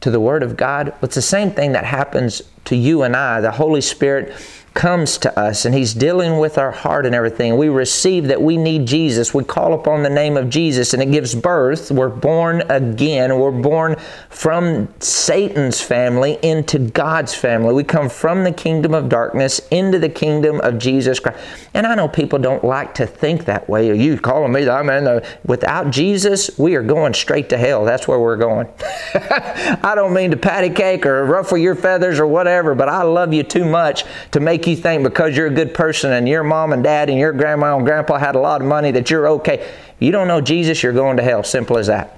to 0.00 0.10
the 0.10 0.20
Word 0.20 0.42
of 0.42 0.56
God. 0.56 0.94
It's 1.00 1.14
the 1.14 1.22
same 1.22 1.52
thing 1.52 1.72
that 1.72 1.84
happens 1.84 2.42
to 2.64 2.76
you 2.76 3.02
and 3.02 3.16
I. 3.16 3.40
The 3.40 3.52
Holy 3.52 3.80
Spirit 3.80 4.34
comes 4.74 5.18
to 5.18 5.38
us 5.38 5.64
and 5.64 5.74
He's 5.74 5.94
dealing 5.94 6.38
with 6.38 6.58
our 6.58 6.70
heart 6.70 7.06
and 7.06 7.14
everything. 7.14 7.56
We 7.56 7.68
receive 7.68 8.28
that 8.28 8.40
we 8.40 8.56
need 8.56 8.86
Jesus. 8.86 9.34
We 9.34 9.44
call 9.44 9.74
upon 9.74 10.02
the 10.02 10.10
name 10.10 10.36
of 10.36 10.48
Jesus 10.48 10.94
and 10.94 11.02
it 11.02 11.10
gives 11.10 11.34
birth. 11.34 11.90
We're 11.90 12.08
born 12.08 12.62
again. 12.70 13.38
We're 13.38 13.50
born 13.50 13.96
from 14.30 14.88
Satan's 15.00 15.80
family 15.80 16.38
into 16.42 16.78
God's 16.78 17.34
family. 17.34 17.74
We 17.74 17.84
come 17.84 18.08
from 18.08 18.44
the 18.44 18.52
kingdom 18.52 18.94
of 18.94 19.08
darkness 19.08 19.60
into 19.70 19.98
the 19.98 20.08
kingdom 20.08 20.60
of 20.60 20.78
Jesus 20.78 21.20
Christ. 21.20 21.38
And 21.74 21.86
I 21.86 21.94
know 21.94 22.08
people 22.08 22.38
don't 22.38 22.64
like 22.64 22.94
to 22.94 23.06
think 23.06 23.44
that 23.46 23.68
way. 23.68 23.94
You 23.96 24.18
calling 24.18 24.52
me 24.52 24.64
that 24.64 24.84
man? 24.84 25.06
Uh, 25.06 25.24
without 25.44 25.90
Jesus, 25.90 26.58
we 26.58 26.76
are 26.76 26.82
going 26.82 27.14
straight 27.14 27.48
to 27.50 27.58
hell. 27.58 27.84
That's 27.84 28.08
where 28.08 28.18
we're 28.18 28.36
going. 28.36 28.68
I 29.14 29.92
don't 29.94 30.14
mean 30.14 30.30
to 30.30 30.36
patty 30.36 30.70
cake 30.70 31.06
or 31.06 31.24
ruffle 31.24 31.58
your 31.58 31.74
feathers 31.74 32.18
or 32.18 32.26
whatever, 32.26 32.74
but 32.74 32.88
I 32.88 33.02
love 33.02 33.32
you 33.32 33.42
too 33.42 33.64
much 33.64 34.04
to 34.32 34.40
make 34.40 34.61
make 34.62 34.76
you 34.76 34.80
think 34.80 35.02
because 35.02 35.36
you're 35.36 35.48
a 35.48 35.50
good 35.50 35.74
person 35.74 36.12
and 36.12 36.28
your 36.28 36.44
mom 36.44 36.72
and 36.72 36.84
dad 36.84 37.10
and 37.10 37.18
your 37.18 37.32
grandma 37.32 37.76
and 37.76 37.84
grandpa 37.84 38.16
had 38.16 38.36
a 38.36 38.38
lot 38.38 38.60
of 38.60 38.66
money 38.68 38.92
that 38.92 39.10
you're 39.10 39.26
okay. 39.28 39.68
You 39.98 40.12
don't 40.12 40.28
know 40.28 40.40
Jesus, 40.40 40.84
you're 40.84 40.92
going 40.92 41.16
to 41.16 41.22
hell. 41.22 41.42
Simple 41.42 41.78
as 41.78 41.88
that. 41.88 42.16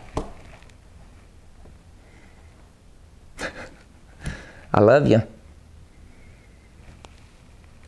I 4.74 4.80
love 4.80 5.08
you. 5.08 5.22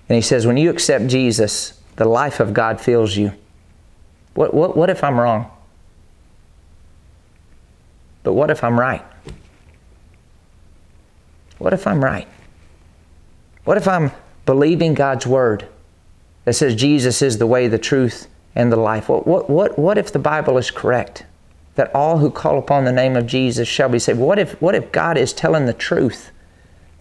And 0.08 0.14
he 0.14 0.22
says, 0.22 0.46
when 0.46 0.56
you 0.56 0.70
accept 0.70 1.08
Jesus, 1.08 1.78
the 1.96 2.06
life 2.06 2.40
of 2.40 2.54
God 2.54 2.80
fills 2.80 3.14
you. 3.14 3.32
What, 4.34 4.54
what, 4.54 4.74
what 4.76 4.88
if 4.88 5.04
I'm 5.04 5.20
wrong? 5.20 5.50
But 8.22 8.32
what 8.32 8.50
if 8.50 8.64
I'm 8.64 8.80
right? 8.80 9.04
What 11.58 11.74
if 11.74 11.86
I'm 11.86 12.02
right? 12.02 12.28
What 13.64 13.76
if 13.76 13.86
I'm 13.88 14.12
believing 14.46 14.94
God's 14.94 15.26
word 15.26 15.68
that 16.44 16.54
says 16.54 16.74
Jesus 16.74 17.20
is 17.20 17.38
the 17.38 17.46
way, 17.46 17.68
the 17.68 17.78
truth, 17.78 18.28
and 18.54 18.72
the 18.72 18.76
life. 18.76 19.08
What, 19.08 19.26
what, 19.26 19.50
what, 19.50 19.78
what 19.78 19.98
if 19.98 20.12
the 20.12 20.18
Bible 20.18 20.56
is 20.56 20.70
correct? 20.70 21.26
That 21.74 21.94
all 21.94 22.18
who 22.18 22.30
call 22.30 22.58
upon 22.58 22.84
the 22.84 22.92
name 22.92 23.16
of 23.16 23.26
Jesus 23.26 23.68
shall 23.68 23.90
be 23.90 23.98
saved. 23.98 24.18
What 24.18 24.38
if, 24.38 24.60
what 24.62 24.74
if 24.74 24.92
God 24.92 25.18
is 25.18 25.34
telling 25.34 25.66
the 25.66 25.74
truth? 25.74 26.30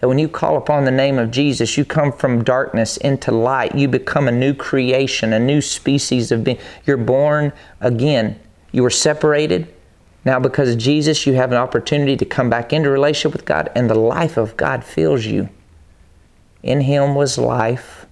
That 0.01 0.09
when 0.09 0.19
you 0.19 0.27
call 0.27 0.57
upon 0.57 0.83
the 0.83 0.91
name 0.91 1.17
of 1.17 1.31
Jesus, 1.31 1.77
you 1.77 1.85
come 1.85 2.11
from 2.11 2.43
darkness 2.43 2.97
into 2.97 3.31
light. 3.31 3.75
You 3.75 3.87
become 3.87 4.27
a 4.27 4.31
new 4.31 4.53
creation, 4.53 5.31
a 5.31 5.39
new 5.39 5.61
species 5.61 6.31
of 6.31 6.43
being. 6.43 6.57
You're 6.85 6.97
born 6.97 7.53
again. 7.79 8.39
You 8.71 8.83
were 8.83 8.89
separated. 8.89 9.73
Now, 10.25 10.39
because 10.39 10.69
of 10.71 10.79
Jesus, 10.79 11.25
you 11.25 11.33
have 11.33 11.51
an 11.51 11.57
opportunity 11.57 12.17
to 12.17 12.25
come 12.25 12.49
back 12.49 12.73
into 12.73 12.89
relationship 12.89 13.31
with 13.31 13.45
God, 13.45 13.71
and 13.75 13.89
the 13.89 13.95
life 13.95 14.37
of 14.37 14.57
God 14.57 14.83
fills 14.83 15.25
you. 15.25 15.49
In 16.65 16.81
him 16.81 17.13
was 17.13 17.37
life, 17.37 18.07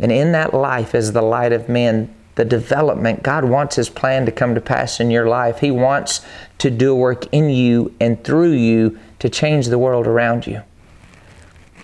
and 0.00 0.10
in 0.10 0.32
that 0.32 0.54
life 0.54 0.94
is 0.94 1.12
the 1.12 1.22
light 1.22 1.52
of 1.52 1.68
men. 1.68 2.12
The 2.36 2.44
development, 2.44 3.22
God 3.22 3.44
wants 3.44 3.76
His 3.76 3.90
plan 3.90 4.24
to 4.24 4.32
come 4.32 4.54
to 4.54 4.60
pass 4.60 5.00
in 5.00 5.10
your 5.10 5.28
life. 5.28 5.58
He 5.58 5.70
wants 5.70 6.20
to 6.58 6.70
do 6.70 6.94
work 6.94 7.26
in 7.32 7.50
you 7.50 7.94
and 8.00 8.22
through 8.24 8.52
you 8.52 8.98
to 9.18 9.28
change 9.28 9.66
the 9.66 9.78
world 9.78 10.06
around 10.06 10.46
you. 10.46 10.62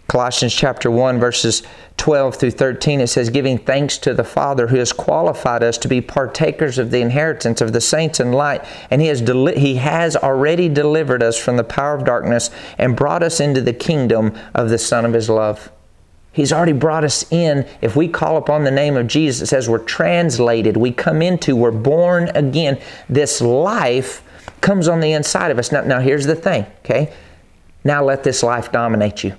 Colossians 0.06 0.54
chapter 0.54 0.90
1, 0.90 1.18
verses 1.18 1.64
12 1.96 2.36
through 2.36 2.50
13, 2.52 3.00
it 3.00 3.08
says, 3.08 3.30
Giving 3.30 3.58
thanks 3.58 3.98
to 3.98 4.14
the 4.14 4.22
Father 4.22 4.68
who 4.68 4.76
has 4.76 4.92
qualified 4.92 5.62
us 5.62 5.76
to 5.78 5.88
be 5.88 6.00
partakers 6.00 6.78
of 6.78 6.92
the 6.92 7.00
inheritance 7.00 7.60
of 7.60 7.72
the 7.72 7.80
saints 7.80 8.20
in 8.20 8.30
light, 8.30 8.64
and 8.90 9.02
He 9.02 9.08
has, 9.08 9.20
deli- 9.20 9.58
he 9.58 9.74
has 9.76 10.14
already 10.14 10.68
delivered 10.68 11.22
us 11.22 11.36
from 11.36 11.56
the 11.56 11.64
power 11.64 11.94
of 11.94 12.04
darkness 12.04 12.50
and 12.78 12.96
brought 12.96 13.22
us 13.22 13.40
into 13.40 13.60
the 13.60 13.72
kingdom 13.72 14.32
of 14.54 14.68
the 14.68 14.78
Son 14.78 15.04
of 15.04 15.14
His 15.14 15.28
love. 15.28 15.70
He's 16.34 16.52
already 16.52 16.72
brought 16.72 17.04
us 17.04 17.30
in. 17.32 17.66
If 17.80 17.94
we 17.94 18.08
call 18.08 18.36
upon 18.36 18.64
the 18.64 18.70
name 18.70 18.96
of 18.96 19.06
Jesus, 19.06 19.48
says 19.48 19.68
we're 19.68 19.78
translated, 19.78 20.76
we 20.76 20.90
come 20.90 21.22
into, 21.22 21.54
we're 21.54 21.70
born 21.70 22.28
again. 22.34 22.80
This 23.08 23.40
life 23.40 24.22
comes 24.60 24.88
on 24.88 24.98
the 24.98 25.12
inside 25.12 25.52
of 25.52 25.58
us. 25.58 25.70
Now, 25.70 25.82
now 25.82 26.00
here's 26.00 26.26
the 26.26 26.34
thing, 26.34 26.66
okay? 26.80 27.14
Now 27.84 28.02
let 28.02 28.24
this 28.24 28.42
life 28.42 28.72
dominate 28.72 29.22
you. 29.22 29.36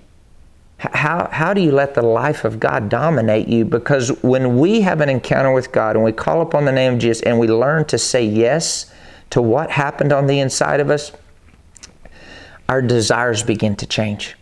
How, 0.77 1.27
how 1.31 1.53
do 1.53 1.61
you 1.61 1.71
let 1.71 1.95
the 1.95 2.01
life 2.01 2.45
of 2.45 2.61
God 2.61 2.87
dominate 2.87 3.49
you? 3.49 3.65
Because 3.65 4.09
when 4.23 4.57
we 4.57 4.81
have 4.81 5.01
an 5.01 5.09
encounter 5.09 5.51
with 5.51 5.73
God 5.73 5.97
and 5.97 6.05
we 6.05 6.13
call 6.13 6.41
upon 6.41 6.63
the 6.63 6.71
name 6.71 6.93
of 6.93 6.99
Jesus 6.99 7.23
and 7.23 7.39
we 7.39 7.47
learn 7.47 7.85
to 7.85 7.97
say 7.97 8.23
yes 8.25 8.91
to 9.31 9.41
what 9.41 9.69
happened 9.69 10.13
on 10.13 10.27
the 10.27 10.39
inside 10.39 10.79
of 10.79 10.89
us, 10.89 11.11
our 12.69 12.81
desires 12.81 13.43
begin 13.43 13.75
to 13.77 13.85
change. 13.85 14.35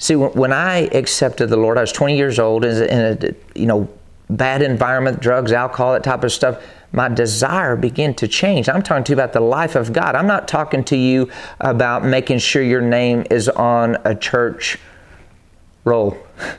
See, 0.00 0.16
when 0.16 0.50
I 0.50 0.88
accepted 0.92 1.50
the 1.50 1.58
Lord, 1.58 1.76
I 1.76 1.82
was 1.82 1.92
20 1.92 2.16
years 2.16 2.38
old 2.38 2.64
in 2.64 3.22
a 3.22 3.34
you 3.54 3.66
know 3.66 3.86
bad 4.30 4.62
environment, 4.62 5.20
drugs, 5.20 5.52
alcohol, 5.52 5.92
that 5.92 6.02
type 6.02 6.24
of 6.24 6.32
stuff. 6.32 6.62
My 6.92 7.08
desire 7.08 7.76
began 7.76 8.14
to 8.14 8.26
change. 8.26 8.70
I'm 8.70 8.82
talking 8.82 9.04
to 9.04 9.12
you 9.12 9.16
about 9.16 9.34
the 9.34 9.40
life 9.40 9.76
of 9.76 9.92
God. 9.92 10.14
I'm 10.14 10.26
not 10.26 10.48
talking 10.48 10.84
to 10.84 10.96
you 10.96 11.30
about 11.60 12.02
making 12.02 12.38
sure 12.38 12.62
your 12.62 12.80
name 12.80 13.26
is 13.30 13.50
on 13.50 13.98
a 14.04 14.14
church 14.14 14.78
roll. 15.84 16.16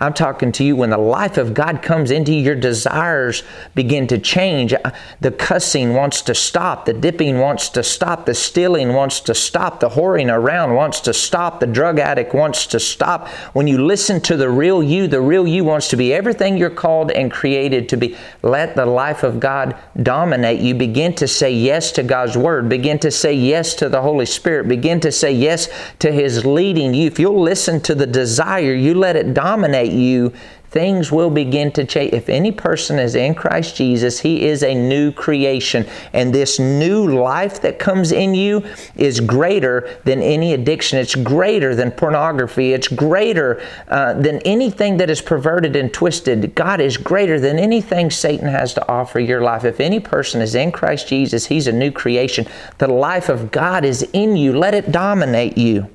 I'm 0.00 0.12
talking 0.12 0.52
to 0.52 0.64
you 0.64 0.76
when 0.76 0.90
the 0.90 0.98
life 0.98 1.36
of 1.36 1.54
God 1.54 1.82
comes 1.82 2.10
into 2.10 2.32
you, 2.32 2.40
your 2.40 2.54
desires 2.54 3.42
begin 3.74 4.06
to 4.08 4.18
change. 4.18 4.72
Uh, 4.72 4.90
the 5.20 5.30
cussing 5.30 5.94
wants 5.94 6.22
to 6.22 6.34
stop. 6.34 6.84
The 6.84 6.92
dipping 6.92 7.38
wants 7.38 7.68
to 7.70 7.82
stop. 7.82 8.26
The 8.26 8.34
stealing 8.34 8.92
wants 8.92 9.20
to 9.20 9.34
stop. 9.34 9.80
The 9.80 9.90
whoring 9.90 10.32
around 10.32 10.74
wants 10.74 11.00
to 11.00 11.14
stop. 11.14 11.60
The 11.60 11.66
drug 11.66 11.98
addict 11.98 12.34
wants 12.34 12.66
to 12.66 12.80
stop. 12.80 13.28
When 13.52 13.66
you 13.66 13.84
listen 13.84 14.20
to 14.22 14.36
the 14.36 14.50
real 14.50 14.82
you, 14.82 15.06
the 15.06 15.20
real 15.20 15.46
you 15.46 15.64
wants 15.64 15.88
to 15.88 15.96
be 15.96 16.12
everything 16.12 16.56
you're 16.56 16.70
called 16.70 17.10
and 17.10 17.30
created 17.30 17.88
to 17.90 17.96
be. 17.96 18.16
Let 18.42 18.76
the 18.76 18.86
life 18.86 19.22
of 19.22 19.40
God 19.40 19.76
dominate 20.02 20.60
you. 20.60 20.74
Begin 20.74 21.14
to 21.16 21.28
say 21.28 21.52
yes 21.52 21.92
to 21.92 22.02
God's 22.02 22.36
Word. 22.36 22.68
Begin 22.68 22.98
to 23.00 23.10
say 23.10 23.32
yes 23.32 23.74
to 23.74 23.88
the 23.88 24.02
Holy 24.02 24.26
Spirit. 24.26 24.68
Begin 24.68 25.00
to 25.00 25.12
say 25.12 25.32
yes 25.32 25.68
to 26.00 26.10
His 26.10 26.44
leading 26.44 26.94
you. 26.94 27.06
If 27.06 27.18
you'll 27.18 27.40
listen 27.40 27.80
to 27.82 27.94
the 27.94 28.06
desire, 28.06 28.74
you 28.74 28.94
let 28.94 29.16
it 29.16 29.34
dominate 29.34 29.83
you, 29.90 30.32
things 30.74 31.12
will 31.12 31.30
begin 31.30 31.70
to 31.70 31.84
change. 31.84 32.12
If 32.12 32.28
any 32.28 32.50
person 32.50 32.98
is 32.98 33.14
in 33.14 33.36
Christ 33.36 33.76
Jesus, 33.76 34.18
he 34.18 34.44
is 34.44 34.64
a 34.64 34.74
new 34.74 35.12
creation. 35.12 35.86
And 36.12 36.34
this 36.34 36.58
new 36.58 37.16
life 37.16 37.62
that 37.62 37.78
comes 37.78 38.10
in 38.10 38.34
you 38.34 38.64
is 38.96 39.20
greater 39.20 40.00
than 40.02 40.20
any 40.20 40.52
addiction. 40.52 40.98
It's 40.98 41.14
greater 41.14 41.76
than 41.76 41.92
pornography. 41.92 42.72
It's 42.72 42.88
greater 42.88 43.62
uh, 43.86 44.14
than 44.14 44.40
anything 44.40 44.96
that 44.96 45.10
is 45.10 45.22
perverted 45.22 45.76
and 45.76 45.94
twisted. 45.94 46.56
God 46.56 46.80
is 46.80 46.96
greater 46.96 47.38
than 47.38 47.56
anything 47.60 48.10
Satan 48.10 48.48
has 48.48 48.74
to 48.74 48.88
offer 48.88 49.20
your 49.20 49.42
life. 49.42 49.64
If 49.64 49.78
any 49.78 50.00
person 50.00 50.42
is 50.42 50.56
in 50.56 50.72
Christ 50.72 51.06
Jesus, 51.06 51.46
he's 51.46 51.68
a 51.68 51.72
new 51.72 51.92
creation. 51.92 52.48
The 52.78 52.88
life 52.88 53.28
of 53.28 53.52
God 53.52 53.84
is 53.84 54.02
in 54.12 54.36
you. 54.36 54.58
Let 54.58 54.74
it 54.74 54.90
dominate 54.90 55.56
you. 55.56 55.88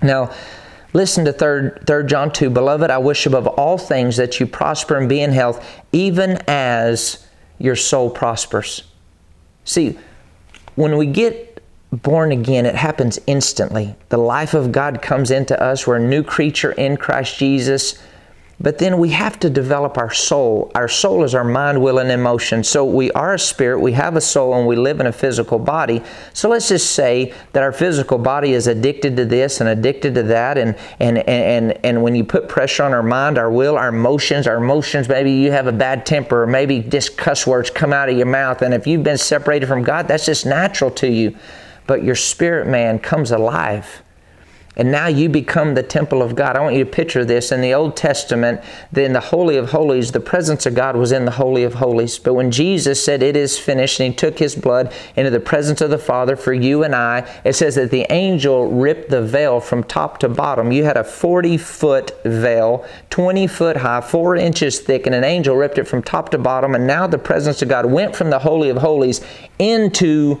Now, 0.00 0.34
Listen 0.96 1.26
to 1.26 1.32
3, 1.34 1.72
3 1.86 2.06
John 2.06 2.32
2. 2.32 2.48
Beloved, 2.48 2.90
I 2.90 2.96
wish 2.96 3.26
above 3.26 3.46
all 3.46 3.76
things 3.76 4.16
that 4.16 4.40
you 4.40 4.46
prosper 4.46 4.96
and 4.96 5.06
be 5.06 5.20
in 5.20 5.30
health, 5.30 5.62
even 5.92 6.38
as 6.48 7.26
your 7.58 7.76
soul 7.76 8.08
prospers. 8.08 8.82
See, 9.66 9.98
when 10.74 10.96
we 10.96 11.04
get 11.04 11.62
born 11.92 12.32
again, 12.32 12.64
it 12.64 12.76
happens 12.76 13.18
instantly. 13.26 13.94
The 14.08 14.16
life 14.16 14.54
of 14.54 14.72
God 14.72 15.02
comes 15.02 15.30
into 15.30 15.62
us. 15.62 15.86
We're 15.86 15.96
a 15.96 16.00
new 16.00 16.22
creature 16.22 16.72
in 16.72 16.96
Christ 16.96 17.36
Jesus. 17.36 18.02
But 18.58 18.78
then 18.78 18.98
we 18.98 19.10
have 19.10 19.38
to 19.40 19.50
develop 19.50 19.98
our 19.98 20.10
soul. 20.10 20.70
Our 20.74 20.88
soul 20.88 21.24
is 21.24 21.34
our 21.34 21.44
mind, 21.44 21.82
will, 21.82 21.98
and 21.98 22.10
emotion. 22.10 22.64
So 22.64 22.86
we 22.86 23.10
are 23.12 23.34
a 23.34 23.38
spirit, 23.38 23.80
we 23.80 23.92
have 23.92 24.16
a 24.16 24.20
soul, 24.20 24.54
and 24.54 24.66
we 24.66 24.76
live 24.76 24.98
in 24.98 25.06
a 25.06 25.12
physical 25.12 25.58
body. 25.58 26.02
So 26.32 26.48
let's 26.48 26.68
just 26.68 26.92
say 26.92 27.34
that 27.52 27.62
our 27.62 27.72
physical 27.72 28.16
body 28.16 28.52
is 28.52 28.66
addicted 28.66 29.14
to 29.18 29.26
this 29.26 29.60
and 29.60 29.68
addicted 29.68 30.14
to 30.14 30.22
that. 30.24 30.56
And, 30.56 30.74
and, 31.00 31.18
and, 31.28 31.78
and 31.84 32.02
when 32.02 32.14
you 32.14 32.24
put 32.24 32.48
pressure 32.48 32.82
on 32.82 32.94
our 32.94 33.02
mind, 33.02 33.36
our 33.36 33.50
will, 33.50 33.76
our 33.76 33.88
emotions, 33.88 34.46
our 34.46 34.56
emotions, 34.56 35.06
maybe 35.06 35.32
you 35.32 35.52
have 35.52 35.66
a 35.66 35.72
bad 35.72 36.06
temper, 36.06 36.44
or 36.44 36.46
maybe 36.46 36.80
just 36.80 37.18
cuss 37.18 37.46
words 37.46 37.68
come 37.68 37.92
out 37.92 38.08
of 38.08 38.16
your 38.16 38.26
mouth. 38.26 38.62
And 38.62 38.72
if 38.72 38.86
you've 38.86 39.04
been 39.04 39.18
separated 39.18 39.66
from 39.66 39.82
God, 39.82 40.08
that's 40.08 40.24
just 40.24 40.46
natural 40.46 40.90
to 40.92 41.08
you. 41.08 41.36
But 41.86 42.02
your 42.02 42.16
spirit 42.16 42.66
man 42.66 43.00
comes 43.00 43.32
alive 43.32 44.02
and 44.76 44.92
now 44.92 45.06
you 45.06 45.30
become 45.30 45.74
the 45.74 45.82
temple 45.82 46.22
of 46.22 46.34
God. 46.34 46.54
I 46.54 46.60
want 46.60 46.76
you 46.76 46.84
to 46.84 46.90
picture 46.90 47.24
this. 47.24 47.50
In 47.50 47.62
the 47.62 47.72
Old 47.72 47.96
Testament, 47.96 48.60
in 48.94 49.14
the 49.14 49.20
Holy 49.20 49.56
of 49.56 49.70
Holies, 49.70 50.12
the 50.12 50.20
presence 50.20 50.66
of 50.66 50.74
God 50.74 50.96
was 50.96 51.12
in 51.12 51.24
the 51.24 51.30
Holy 51.30 51.64
of 51.64 51.74
Holies. 51.74 52.18
But 52.18 52.34
when 52.34 52.50
Jesus 52.50 53.02
said, 53.02 53.22
It 53.22 53.36
is 53.36 53.58
finished, 53.58 54.00
and 54.00 54.12
He 54.12 54.16
took 54.16 54.38
His 54.38 54.54
blood 54.54 54.92
into 55.16 55.30
the 55.30 55.40
presence 55.40 55.80
of 55.80 55.88
the 55.88 55.98
Father 55.98 56.36
for 56.36 56.52
you 56.52 56.84
and 56.84 56.94
I, 56.94 57.26
it 57.42 57.54
says 57.54 57.76
that 57.76 57.90
the 57.90 58.04
angel 58.12 58.70
ripped 58.70 59.08
the 59.08 59.22
veil 59.22 59.60
from 59.60 59.82
top 59.82 60.18
to 60.18 60.28
bottom. 60.28 60.70
You 60.72 60.84
had 60.84 60.98
a 60.98 61.04
40 61.04 61.56
foot 61.56 62.12
veil, 62.24 62.86
20 63.08 63.46
foot 63.46 63.78
high, 63.78 64.02
4 64.02 64.36
inches 64.36 64.80
thick, 64.80 65.06
and 65.06 65.14
an 65.14 65.24
angel 65.24 65.56
ripped 65.56 65.78
it 65.78 65.84
from 65.84 66.02
top 66.02 66.28
to 66.30 66.38
bottom. 66.38 66.74
And 66.74 66.86
now 66.86 67.06
the 67.06 67.16
presence 67.16 67.62
of 67.62 67.70
God 67.70 67.86
went 67.86 68.14
from 68.14 68.28
the 68.28 68.40
Holy 68.40 68.68
of 68.68 68.76
Holies 68.76 69.22
into 69.58 70.38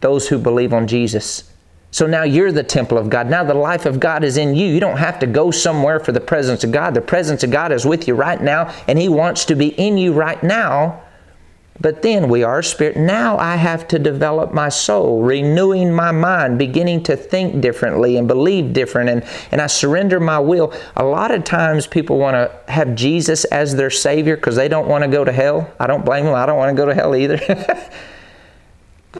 those 0.00 0.26
who 0.26 0.38
believe 0.38 0.72
on 0.72 0.88
Jesus. 0.88 1.52
So 1.90 2.06
now 2.06 2.22
you're 2.22 2.52
the 2.52 2.62
temple 2.62 2.98
of 2.98 3.08
God. 3.08 3.30
Now 3.30 3.44
the 3.44 3.54
life 3.54 3.86
of 3.86 3.98
God 3.98 4.22
is 4.22 4.36
in 4.36 4.54
you. 4.54 4.66
You 4.66 4.80
don't 4.80 4.98
have 4.98 5.18
to 5.20 5.26
go 5.26 5.50
somewhere 5.50 5.98
for 5.98 6.12
the 6.12 6.20
presence 6.20 6.62
of 6.62 6.70
God. 6.70 6.94
The 6.94 7.00
presence 7.00 7.42
of 7.42 7.50
God 7.50 7.72
is 7.72 7.86
with 7.86 8.06
you 8.06 8.14
right 8.14 8.40
now, 8.40 8.74
and 8.86 8.98
He 8.98 9.08
wants 9.08 9.46
to 9.46 9.54
be 9.54 9.68
in 9.68 9.96
you 9.96 10.12
right 10.12 10.42
now. 10.42 11.02
But 11.80 12.02
then 12.02 12.28
we 12.28 12.42
are 12.42 12.60
spirit. 12.60 12.96
Now 12.96 13.38
I 13.38 13.54
have 13.54 13.86
to 13.88 14.00
develop 14.00 14.52
my 14.52 14.68
soul, 14.68 15.22
renewing 15.22 15.92
my 15.94 16.10
mind, 16.10 16.58
beginning 16.58 17.04
to 17.04 17.16
think 17.16 17.60
differently 17.60 18.16
and 18.16 18.26
believe 18.26 18.72
different, 18.72 19.08
and, 19.08 19.24
and 19.52 19.60
I 19.60 19.68
surrender 19.68 20.18
my 20.18 20.40
will. 20.40 20.72
A 20.96 21.04
lot 21.04 21.30
of 21.30 21.44
times 21.44 21.86
people 21.86 22.18
want 22.18 22.34
to 22.34 22.72
have 22.72 22.96
Jesus 22.96 23.44
as 23.46 23.76
their 23.76 23.90
Savior 23.90 24.36
because 24.36 24.56
they 24.56 24.68
don't 24.68 24.88
want 24.88 25.04
to 25.04 25.08
go 25.08 25.24
to 25.24 25.32
hell. 25.32 25.72
I 25.78 25.86
don't 25.86 26.04
blame 26.04 26.24
them. 26.24 26.34
I 26.34 26.46
don't 26.46 26.58
want 26.58 26.76
to 26.76 26.82
go 26.82 26.86
to 26.86 26.94
hell 26.94 27.14
either. 27.14 27.38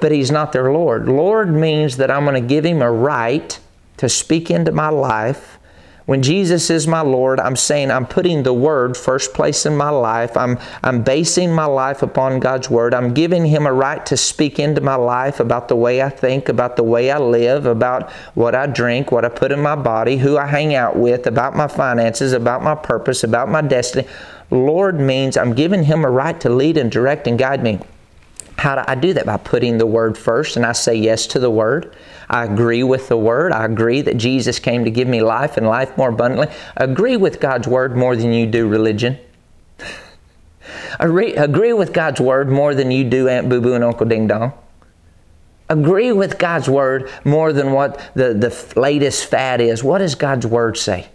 but 0.01 0.13
he's 0.13 0.31
not 0.31 0.53
their 0.53 0.73
Lord. 0.73 1.09
Lord 1.09 1.51
means 1.51 1.97
that 1.97 2.11
I'm 2.11 2.25
going 2.25 2.41
to 2.41 2.47
give 2.49 2.65
him 2.65 2.83
a 2.83 2.91
right 2.91 3.59
to 3.99 4.09
speak 4.09 4.51
into 4.51 4.73
my 4.73 4.89
life. 4.89 5.59
When 6.07 6.23
Jesus 6.23 6.71
is 6.71 6.87
my 6.87 7.03
Lord, 7.03 7.39
I'm 7.39 7.55
saying 7.55 7.91
I'm 7.91 8.07
putting 8.07 8.43
the 8.43 8.55
Word 8.55 8.97
first 8.97 9.35
place 9.35 9.67
in 9.67 9.77
my 9.77 9.91
life. 9.91 10.39
I'm, 10.39 10.59
I'm 10.83 11.03
basing 11.03 11.53
my 11.53 11.67
life 11.67 12.03
upon 12.03 12.41
God's 12.41 12.71
Word. 12.71 12.95
I'm 12.95 13.13
giving 13.13 13.45
Him 13.45 13.67
a 13.67 13.73
right 13.75 14.07
to 14.07 14.17
speak 14.17 14.59
into 14.59 14.81
my 14.81 14.95
life 14.95 15.39
about 15.39 15.69
the 15.69 15.77
way 15.77 16.01
I 16.01 16.09
think, 16.09 16.49
about 16.49 16.77
the 16.77 16.83
way 16.83 17.11
I 17.11 17.19
live, 17.19 17.67
about 17.67 18.11
what 18.33 18.55
I 18.55 18.67
drink, 18.67 19.13
what 19.13 19.27
I 19.27 19.29
put 19.29 19.53
in 19.53 19.61
my 19.61 19.77
body, 19.77 20.17
who 20.17 20.39
I 20.39 20.47
hang 20.47 20.75
out 20.75 20.97
with, 20.97 21.27
about 21.27 21.55
my 21.55 21.69
finances, 21.69 22.33
about 22.33 22.63
my 22.63 22.75
purpose, 22.75 23.23
about 23.23 23.51
my 23.51 23.61
destiny. 23.61 24.09
Lord 24.51 24.99
means 24.99 25.37
I'm 25.37 25.53
giving 25.53 25.85
Him 25.85 26.07
a 26.07 26.11
right 26.11 26.41
to 26.41 26.49
lead 26.49 26.79
and 26.79 26.91
direct 26.91 27.27
and 27.27 27.39
guide 27.39 27.63
me. 27.63 27.81
How 28.59 28.75
do 28.75 28.83
I 28.89 28.97
do 28.97 29.15
that? 29.15 29.25
By 29.25 29.37
putting 29.37 29.79
the 29.79 29.87
Word 29.87 30.19
first, 30.19 30.57
and 30.57 30.67
I 30.67 30.73
say 30.73 30.97
yes 30.97 31.29
to 31.29 31.39
the 31.39 31.49
Word. 31.49 31.95
I 32.29 32.45
agree 32.45 32.83
with 32.83 33.07
the 33.07 33.17
Word. 33.17 33.53
I 33.53 33.65
agree 33.65 34.03
that 34.03 34.17
Jesus 34.17 34.59
came 34.59 34.85
to 34.85 34.91
give 34.91 35.07
me 35.07 35.23
life 35.23 35.57
and 35.57 35.67
life 35.67 35.97
more 35.97 36.09
abundantly. 36.09 36.49
Agree 36.77 37.17
with 37.17 37.39
God's 37.39 37.69
Word 37.69 37.97
more 37.97 38.17
than 38.17 38.33
you 38.33 38.47
do 38.47 38.67
religion. 38.67 39.17
agree, 41.01 41.73
with 41.73 41.93
God's 41.93 42.21
Word 42.21 42.49
more 42.49 42.75
than 42.75 42.91
you 42.91 43.05
do 43.05 43.29
Aunt 43.29 43.49
Boo 43.49 43.61
Boo 43.61 43.75
and 43.75 43.85
Uncle 43.85 44.07
Ding 44.07 44.27
Dong. 44.27 44.53
Agree 45.69 46.11
with 46.11 46.37
God's 46.37 46.69
Word 46.69 47.09
more 47.25 47.53
than 47.53 47.71
what 47.71 48.11
the, 48.15 48.35
the 48.35 48.81
latest 48.81 49.27
fad 49.27 49.61
is. 49.61 49.85
What 49.85 49.99
does 49.99 50.17
God's 50.17 50.49
Word 50.49 50.77
say? 50.77 51.09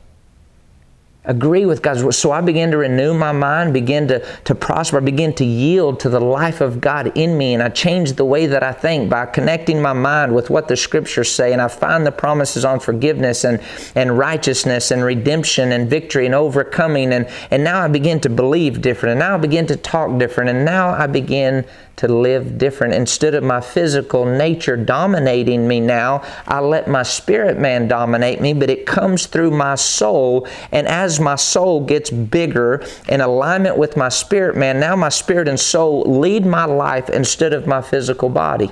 Agree 1.26 1.66
with 1.66 1.82
God's 1.82 2.04
word. 2.04 2.14
So 2.14 2.32
I 2.32 2.42
begin 2.42 2.72
to 2.72 2.78
renew 2.78 3.14
my 3.14 3.32
mind, 3.32 3.74
begin 3.74 4.08
to, 4.10 4.26
to 4.44 4.54
prosper, 4.54 5.00
begin 5.00 5.34
to 5.36 5.46
yield 5.46 6.00
to 6.02 6.10
the 6.10 6.20
life 6.20 6.60
of 6.60 6.82
God 6.82 7.18
in 7.18 7.38
me. 7.38 7.54
And 7.54 7.64
I 7.64 7.70
change 7.70 8.14
the 8.14 8.26
way 8.26 8.46
that 8.48 8.62
I 8.62 8.74
think 8.74 9.10
by 9.10 9.26
connecting 9.28 9.82
my 9.82 9.94
mind 9.94 10.36
with 10.36 10.50
what 10.50 10.68
the 10.68 10.76
scriptures 10.76 11.32
say. 11.32 11.54
And 11.54 11.62
I 11.62 11.70
find 11.70 12.06
the 12.06 12.12
promises 12.12 12.66
on 12.66 12.80
forgiveness 12.80 13.46
and, 13.46 13.62
and 13.96 14.18
righteousness 14.18 14.92
and 14.92 15.04
redemption 15.04 15.72
and 15.72 15.90
victory 15.90 16.26
and 16.26 16.36
overcoming. 16.36 17.14
And, 17.14 17.30
and 17.52 17.64
now 17.64 17.82
I 17.82 17.88
begin 17.88 18.20
to 18.22 18.30
believe 18.30 18.82
different. 18.82 19.12
And 19.12 19.20
now 19.20 19.36
I 19.36 19.38
begin 19.38 19.66
to 19.68 19.78
talk 19.78 20.20
different. 20.20 20.50
And 20.50 20.66
now 20.66 20.90
I 20.90 21.08
begin 21.08 21.66
to 21.98 22.08
live 22.08 22.58
different. 22.58 22.94
Instead 22.94 23.36
of 23.36 23.44
my 23.44 23.62
physical 23.62 24.26
nature 24.26 24.76
dominating 24.76 25.68
me 25.68 25.80
now, 25.80 26.24
I 26.48 26.60
let 26.60 26.88
my 26.88 27.04
spirit 27.04 27.60
man 27.60 27.88
dominate 27.88 28.42
me, 28.42 28.54
but 28.54 28.70
it 28.70 28.86
comes 28.86 29.26
through 29.26 29.52
my 29.52 29.76
soul. 29.76 30.48
And 30.72 30.88
as 30.88 31.20
my 31.20 31.36
soul 31.36 31.86
gets 31.86 32.10
bigger 32.10 32.84
in 33.08 33.22
alignment 33.22 33.78
with 33.78 33.96
my 33.96 34.10
spirit 34.10 34.58
man, 34.58 34.80
now 34.80 34.96
my 34.96 35.10
spirit 35.10 35.48
and 35.48 35.60
soul 35.60 36.02
lead 36.02 36.46
my 36.46 36.66
life 36.66 37.10
instead 37.10 37.54
of 37.54 37.68
my 37.68 37.82
physical 37.82 38.30
body. 38.30 38.72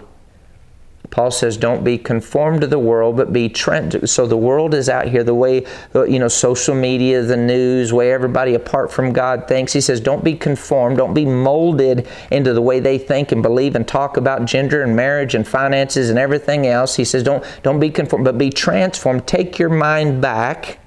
Paul 1.10 1.32
says, 1.32 1.58
"Don't 1.58 1.84
be 1.84 1.98
conformed 1.98 2.62
to 2.62 2.68
the 2.68 2.80
world, 2.80 3.18
but 3.18 3.34
be 3.34 3.50
trend." 3.50 4.10
So 4.10 4.26
the 4.26 4.38
world 4.38 4.74
is 4.74 4.88
out 4.88 5.08
here 5.08 5.24
the 5.24 5.34
way 5.34 5.64
you 5.94 6.20
know 6.20 6.28
social 6.28 6.76
media, 6.76 7.22
the 7.22 7.36
news, 7.36 7.92
way 7.92 8.14
everybody 8.14 8.54
apart 8.54 8.92
from 8.92 9.12
God 9.12 9.48
thinks. 9.48 9.74
He 9.74 9.82
says, 9.82 10.00
"Don't 10.00 10.24
be 10.24 10.36
conformed. 10.36 10.98
Don't 10.98 11.14
be 11.14 11.26
molded 11.26 12.08
into 12.30 12.54
the 12.54 12.62
way 12.62 12.80
they 12.80 12.98
think 12.98 13.32
and 13.32 13.42
believe 13.42 13.76
and 13.76 13.88
talk 13.88 14.16
about 14.16 14.46
gender 14.46 14.84
and 14.84 14.96
marriage 14.96 15.36
and 15.36 15.48
finances 15.48 16.10
and 16.10 16.20
everything 16.20 16.68
else." 16.68 16.96
He 16.96 17.04
says, 17.04 17.24
"Don't 17.24 17.44
don't 17.64 17.80
be 17.80 17.90
conformed, 17.90 18.26
but 18.26 18.38
be 18.38 18.50
transformed. 18.50 19.28
Take 19.28 19.60
your 19.60 19.70
mind 19.70 20.22
back." 20.22 20.78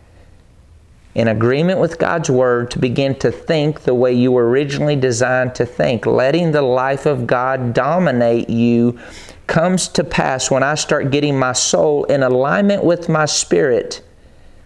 in 1.14 1.28
agreement 1.28 1.78
with 1.78 1.98
God's 1.98 2.28
Word 2.28 2.70
to 2.72 2.78
begin 2.78 3.14
to 3.16 3.30
think 3.30 3.82
the 3.82 3.94
way 3.94 4.12
you 4.12 4.32
were 4.32 4.48
originally 4.48 4.96
designed 4.96 5.54
to 5.54 5.64
think, 5.64 6.06
letting 6.06 6.50
the 6.50 6.62
life 6.62 7.06
of 7.06 7.26
God 7.26 7.72
dominate 7.72 8.50
you 8.50 8.98
comes 9.46 9.88
to 9.88 10.04
pass 10.04 10.50
when 10.50 10.62
I 10.62 10.74
start 10.74 11.10
getting 11.10 11.38
my 11.38 11.52
soul 11.52 12.04
in 12.04 12.22
alignment 12.22 12.84
with 12.84 13.08
my 13.08 13.26
spirit 13.26 14.02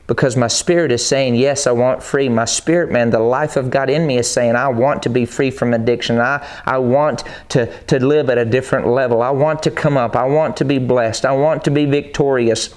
because 0.08 0.36
my 0.36 0.48
spirit 0.48 0.90
is 0.90 1.06
saying, 1.06 1.34
Yes, 1.34 1.66
I 1.66 1.72
want 1.72 2.02
free. 2.02 2.28
My 2.28 2.46
spirit, 2.46 2.90
man, 2.90 3.10
the 3.10 3.20
life 3.20 3.56
of 3.56 3.70
God 3.70 3.90
in 3.90 4.06
me 4.06 4.16
is 4.16 4.28
saying, 4.28 4.56
I 4.56 4.68
want 4.68 5.02
to 5.02 5.10
be 5.10 5.26
free 5.26 5.50
from 5.50 5.74
addiction. 5.74 6.18
I, 6.18 6.44
I 6.64 6.78
want 6.78 7.24
to, 7.50 7.66
to 7.84 8.04
live 8.04 8.30
at 8.30 8.38
a 8.38 8.44
different 8.44 8.86
level. 8.88 9.20
I 9.20 9.30
want 9.30 9.62
to 9.64 9.70
come 9.70 9.96
up. 9.98 10.16
I 10.16 10.24
want 10.24 10.56
to 10.56 10.64
be 10.64 10.78
blessed. 10.78 11.26
I 11.26 11.32
want 11.32 11.62
to 11.64 11.70
be 11.70 11.84
victorious. 11.84 12.74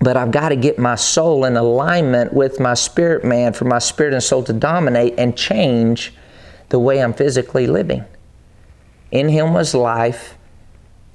but 0.00 0.16
I've 0.16 0.30
got 0.30 0.48
to 0.48 0.56
get 0.56 0.78
my 0.78 0.94
soul 0.94 1.44
in 1.44 1.56
alignment 1.56 2.32
with 2.32 2.58
my 2.58 2.74
spirit 2.74 3.24
man 3.24 3.52
for 3.52 3.64
my 3.66 3.78
spirit 3.78 4.14
and 4.14 4.22
soul 4.22 4.42
to 4.44 4.52
dominate 4.52 5.14
and 5.18 5.36
change 5.36 6.14
the 6.70 6.78
way 6.78 7.02
I'm 7.02 7.12
physically 7.12 7.66
living. 7.66 8.04
In 9.10 9.28
Him 9.28 9.52
was 9.52 9.74
life, 9.74 10.35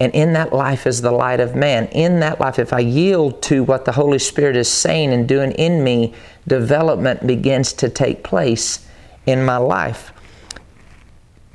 and 0.02 0.12
in 0.16 0.34
that 0.34 0.52
life 0.52 0.88
is 0.88 1.04
the 1.04 1.12
light 1.12 1.40
of 1.40 1.56
man. 1.56 1.86
In 1.90 2.22
that 2.22 2.40
life, 2.40 2.58
if 2.58 2.74
I 2.74 2.80
yield 2.80 3.44
to 3.44 3.64
what 3.64 3.86
the 3.86 3.92
Holy 3.92 4.18
Spirit 4.18 4.56
is 4.56 4.68
saying 4.68 5.14
and 5.14 5.28
doing 5.28 5.52
in 5.52 5.84
me, 5.84 6.16
development 6.48 7.28
begins 7.28 7.72
to 7.74 7.88
take 7.88 8.24
place 8.24 8.84
in 9.28 9.46
my 9.46 9.58
life. 9.58 10.12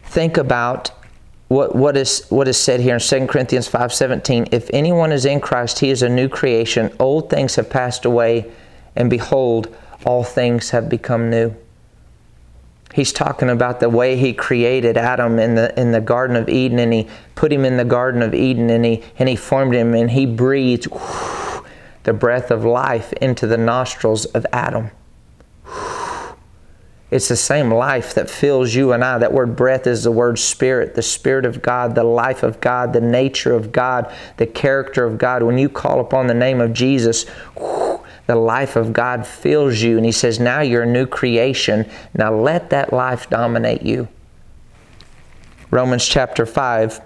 Think 0.04 0.36
about 0.36 0.92
what, 1.48 1.74
what, 1.74 1.96
is, 1.96 2.24
what 2.28 2.46
is 2.46 2.56
said 2.56 2.78
here 2.78 2.94
in 2.94 3.00
2 3.00 3.26
Corinthians 3.26 3.68
5.17. 3.68 4.50
If 4.52 4.70
anyone 4.72 5.10
is 5.10 5.24
in 5.24 5.40
Christ, 5.40 5.80
he 5.80 5.90
is 5.90 6.02
a 6.02 6.08
new 6.08 6.28
creation. 6.28 6.94
Old 7.00 7.28
things 7.28 7.56
have 7.56 7.68
passed 7.68 8.04
away, 8.04 8.48
and 8.94 9.10
behold, 9.10 9.76
all 10.04 10.22
things 10.22 10.70
have 10.70 10.88
become 10.88 11.30
new. 11.30 11.52
He's 12.96 13.12
talking 13.12 13.50
about 13.50 13.80
the 13.80 13.90
way 13.90 14.16
he 14.16 14.32
created 14.32 14.96
Adam 14.96 15.38
in 15.38 15.54
the 15.54 15.78
in 15.78 15.92
the 15.92 16.00
Garden 16.00 16.34
of 16.34 16.48
Eden, 16.48 16.78
and 16.78 16.94
he 16.94 17.06
put 17.34 17.52
him 17.52 17.66
in 17.66 17.76
the 17.76 17.84
Garden 17.84 18.22
of 18.22 18.34
Eden, 18.34 18.70
and 18.70 18.86
he 18.86 19.02
and 19.18 19.28
he 19.28 19.36
formed 19.36 19.74
him, 19.74 19.92
and 19.92 20.10
he 20.10 20.24
breathed 20.24 20.88
the 22.04 22.14
breath 22.14 22.50
of 22.50 22.64
life 22.64 23.12
into 23.20 23.46
the 23.46 23.58
nostrils 23.58 24.24
of 24.24 24.46
Adam. 24.50 24.92
It's 27.10 27.28
the 27.28 27.36
same 27.36 27.70
life 27.70 28.14
that 28.14 28.30
fills 28.30 28.74
you 28.74 28.92
and 28.92 29.04
I. 29.04 29.18
That 29.18 29.34
word 29.34 29.56
breath 29.56 29.86
is 29.86 30.04
the 30.04 30.10
word 30.10 30.38
spirit, 30.38 30.94
the 30.94 31.02
spirit 31.02 31.44
of 31.44 31.60
God, 31.60 31.96
the 31.96 32.02
life 32.02 32.42
of 32.42 32.62
God, 32.62 32.94
the 32.94 33.02
nature 33.02 33.52
of 33.52 33.72
God, 33.72 34.10
the 34.38 34.46
character 34.46 35.04
of 35.04 35.18
God. 35.18 35.42
When 35.42 35.58
you 35.58 35.68
call 35.68 36.00
upon 36.00 36.28
the 36.28 36.34
name 36.34 36.62
of 36.62 36.72
Jesus, 36.72 37.26
the 38.26 38.36
life 38.36 38.76
of 38.76 38.92
God 38.92 39.26
fills 39.26 39.80
you. 39.80 39.96
And 39.96 40.04
He 40.06 40.12
says, 40.12 40.38
Now 40.38 40.60
you're 40.60 40.82
a 40.82 40.86
new 40.86 41.06
creation. 41.06 41.88
Now 42.14 42.34
let 42.34 42.70
that 42.70 42.92
life 42.92 43.30
dominate 43.30 43.82
you. 43.82 44.08
Romans 45.70 46.06
chapter 46.06 46.46
5. 46.46 47.00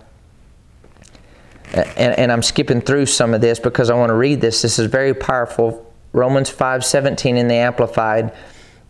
And, 1.72 2.18
and, 2.18 2.32
I'm 2.32 2.42
skipping 2.42 2.80
through 2.80 3.06
some 3.06 3.32
of 3.32 3.40
this 3.40 3.60
because 3.60 3.90
I 3.90 3.94
want 3.94 4.10
to 4.10 4.14
read 4.14 4.40
this. 4.40 4.60
This 4.62 4.80
is 4.80 4.86
very 4.86 5.14
powerful. 5.14 5.86
Romans 6.12 6.50
5 6.50 6.84
17 6.84 7.36
in 7.36 7.46
the 7.46 7.54
Amplified. 7.54 8.32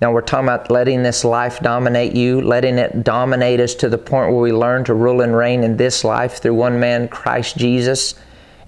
Now 0.00 0.12
we're 0.12 0.22
talking 0.22 0.46
about 0.46 0.70
letting 0.70 1.02
this 1.02 1.24
life 1.24 1.60
dominate 1.60 2.14
you, 2.14 2.40
letting 2.40 2.78
it 2.78 3.04
dominate 3.04 3.60
us 3.60 3.74
to 3.76 3.88
the 3.90 3.98
point 3.98 4.32
where 4.32 4.40
we 4.40 4.50
learn 4.50 4.84
to 4.84 4.94
rule 4.94 5.20
and 5.20 5.36
reign 5.36 5.62
in 5.62 5.76
this 5.76 6.04
life 6.04 6.40
through 6.40 6.54
one 6.54 6.80
man, 6.80 7.06
Christ 7.08 7.58
Jesus. 7.58 8.14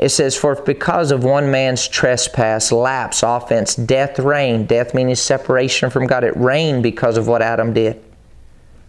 It 0.02 0.08
says, 0.08 0.36
For 0.36 0.56
because 0.56 1.12
of 1.12 1.22
one 1.22 1.52
man's 1.52 1.86
trespass, 1.86 2.72
lapse, 2.72 3.22
offense, 3.22 3.76
death 3.76 4.18
reigned, 4.18 4.66
death 4.66 4.94
meaning 4.94 5.14
separation 5.14 5.90
from 5.90 6.08
God, 6.08 6.24
it 6.24 6.36
reigned 6.36 6.82
because 6.82 7.16
of 7.16 7.28
what 7.28 7.40
Adam 7.40 7.72
did. 7.72 8.02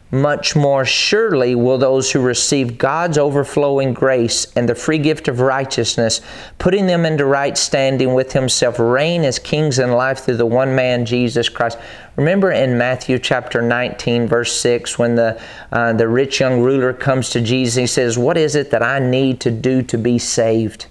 Much 0.09 0.55
more 0.55 0.83
surely 0.83 1.53
will 1.53 1.77
those 1.77 2.11
who 2.11 2.19
receive 2.19 2.79
God's 2.79 3.19
overflowing 3.19 3.93
grace 3.93 4.51
and 4.55 4.67
the 4.67 4.73
free 4.73 4.97
gift 4.97 5.27
of 5.27 5.39
righteousness, 5.39 6.19
putting 6.57 6.87
them 6.87 7.05
into 7.05 7.25
right 7.25 7.55
standing 7.59 8.15
with 8.15 8.33
Himself, 8.33 8.79
reign 8.79 9.23
as 9.23 9.37
kings 9.37 9.77
in 9.77 9.91
life 9.91 10.21
through 10.21 10.37
the 10.37 10.47
one 10.47 10.73
man, 10.75 11.05
Jesus 11.05 11.47
Christ. 11.47 11.77
Remember 12.15 12.51
in 12.51 12.75
Matthew 12.75 13.19
chapter 13.19 13.61
19, 13.61 14.27
verse 14.27 14.59
6, 14.59 14.97
when 14.97 15.13
the, 15.13 15.39
uh, 15.71 15.93
the 15.93 16.07
rich 16.07 16.39
young 16.39 16.61
ruler 16.61 16.91
comes 16.91 17.29
to 17.29 17.41
Jesus, 17.41 17.75
he 17.75 17.85
says, 17.85 18.17
What 18.17 18.35
is 18.35 18.55
it 18.55 18.71
that 18.71 18.81
I 18.81 18.97
need 18.97 19.39
to 19.41 19.51
do 19.51 19.83
to 19.83 19.97
be 19.99 20.17
saved? 20.17 20.87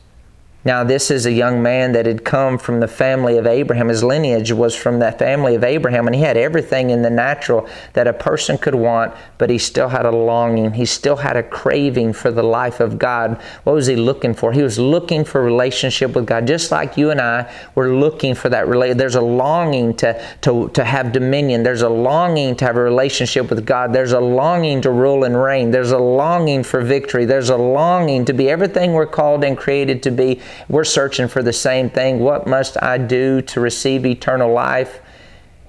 Now, 0.65 0.85
this 0.85 1.11
is 1.11 1.27
a 1.27 1.33
young 1.33 1.61
man 1.61 1.91
that 1.93 2.07
had 2.07 2.25
come 2.25 2.57
from 2.57 2.79
the 2.79 2.87
family 2.87 3.37
of 3.37 3.49
Abraham. 3.49 3.89
His 3.89 4.05
lineage 4.05 4.53
was 4.53 4.77
from 4.77 5.01
that 5.01 5.19
family 5.19 5.57
of 5.57 5.65
Abraham, 5.65 6.07
and 6.07 6.15
he 6.15 6.23
had 6.23 6.37
everything 6.37 6.91
in 6.91 7.03
the 7.03 7.11
natural 7.11 7.69
that 7.95 8.07
a 8.07 8.13
person 8.13 8.57
could 8.59 8.77
want, 8.77 9.13
but 9.39 9.51
he 9.51 9.59
still 9.59 9.89
had 9.89 10.07
a 10.07 10.11
longing. 10.11 10.75
He 10.75 10.85
still 10.85 11.17
had 11.17 11.37
a 11.37 11.43
craving 11.43 12.13
for 12.13 12.31
the 12.31 12.45
life 12.45 12.79
of 12.79 12.97
God. 12.97 13.43
What 13.65 13.73
was 13.73 13.89
he 13.89 13.97
looking 13.97 14.35
for? 14.35 14.53
He 14.53 14.63
was 14.63 14.79
looking 14.79 15.25
for 15.25 15.43
relationship 15.43 16.15
with 16.15 16.27
God, 16.27 16.47
just 16.47 16.71
like 16.71 16.97
you 16.97 17.11
and 17.11 17.21
I 17.21 17.53
were 17.75 17.97
looking 17.97 18.37
for 18.37 18.49
that 18.51 18.69
relationship. 18.69 18.99
There's 18.99 19.17
a 19.17 19.21
longing 19.21 19.95
to, 19.95 20.25
to, 20.43 20.69
to 20.69 20.85
have 20.85 21.11
dominion. 21.11 21.65
There's 21.65 21.83
a 21.83 21.89
longing 21.89 22.55
to 22.57 22.65
have 22.65 22.77
a 22.77 22.83
relationship 22.83 23.51
with 23.51 23.67
God. 23.67 23.93
There's 23.93 24.13
a 24.13 24.21
longing 24.21 24.81
to 24.83 24.91
rule 24.93 25.25
and 25.25 25.43
reign. 25.43 25.73
There's 25.73 25.91
a 25.91 25.99
longing 25.99 26.63
for 26.63 26.83
victory. 26.83 27.25
There's 27.25 27.51
a 27.51 27.57
longing 27.57 28.25
to 28.27 28.33
be 28.33 28.49
everything 28.49 28.93
we're 28.93 29.07
called 29.07 29.43
and 29.43 29.59
created 29.59 30.05
to 30.05 30.13
be 30.13 30.41
we're 30.69 30.85
searching 30.85 31.29
for 31.29 31.43
the 31.43 31.53
same 31.53 31.91
thing. 31.91 32.21
What 32.21 32.47
must 32.47 32.83
I 32.83 32.99
do 32.99 33.43
to 33.43 33.61
receive 33.61 34.07
eternal 34.07 34.53
life? 34.53 35.01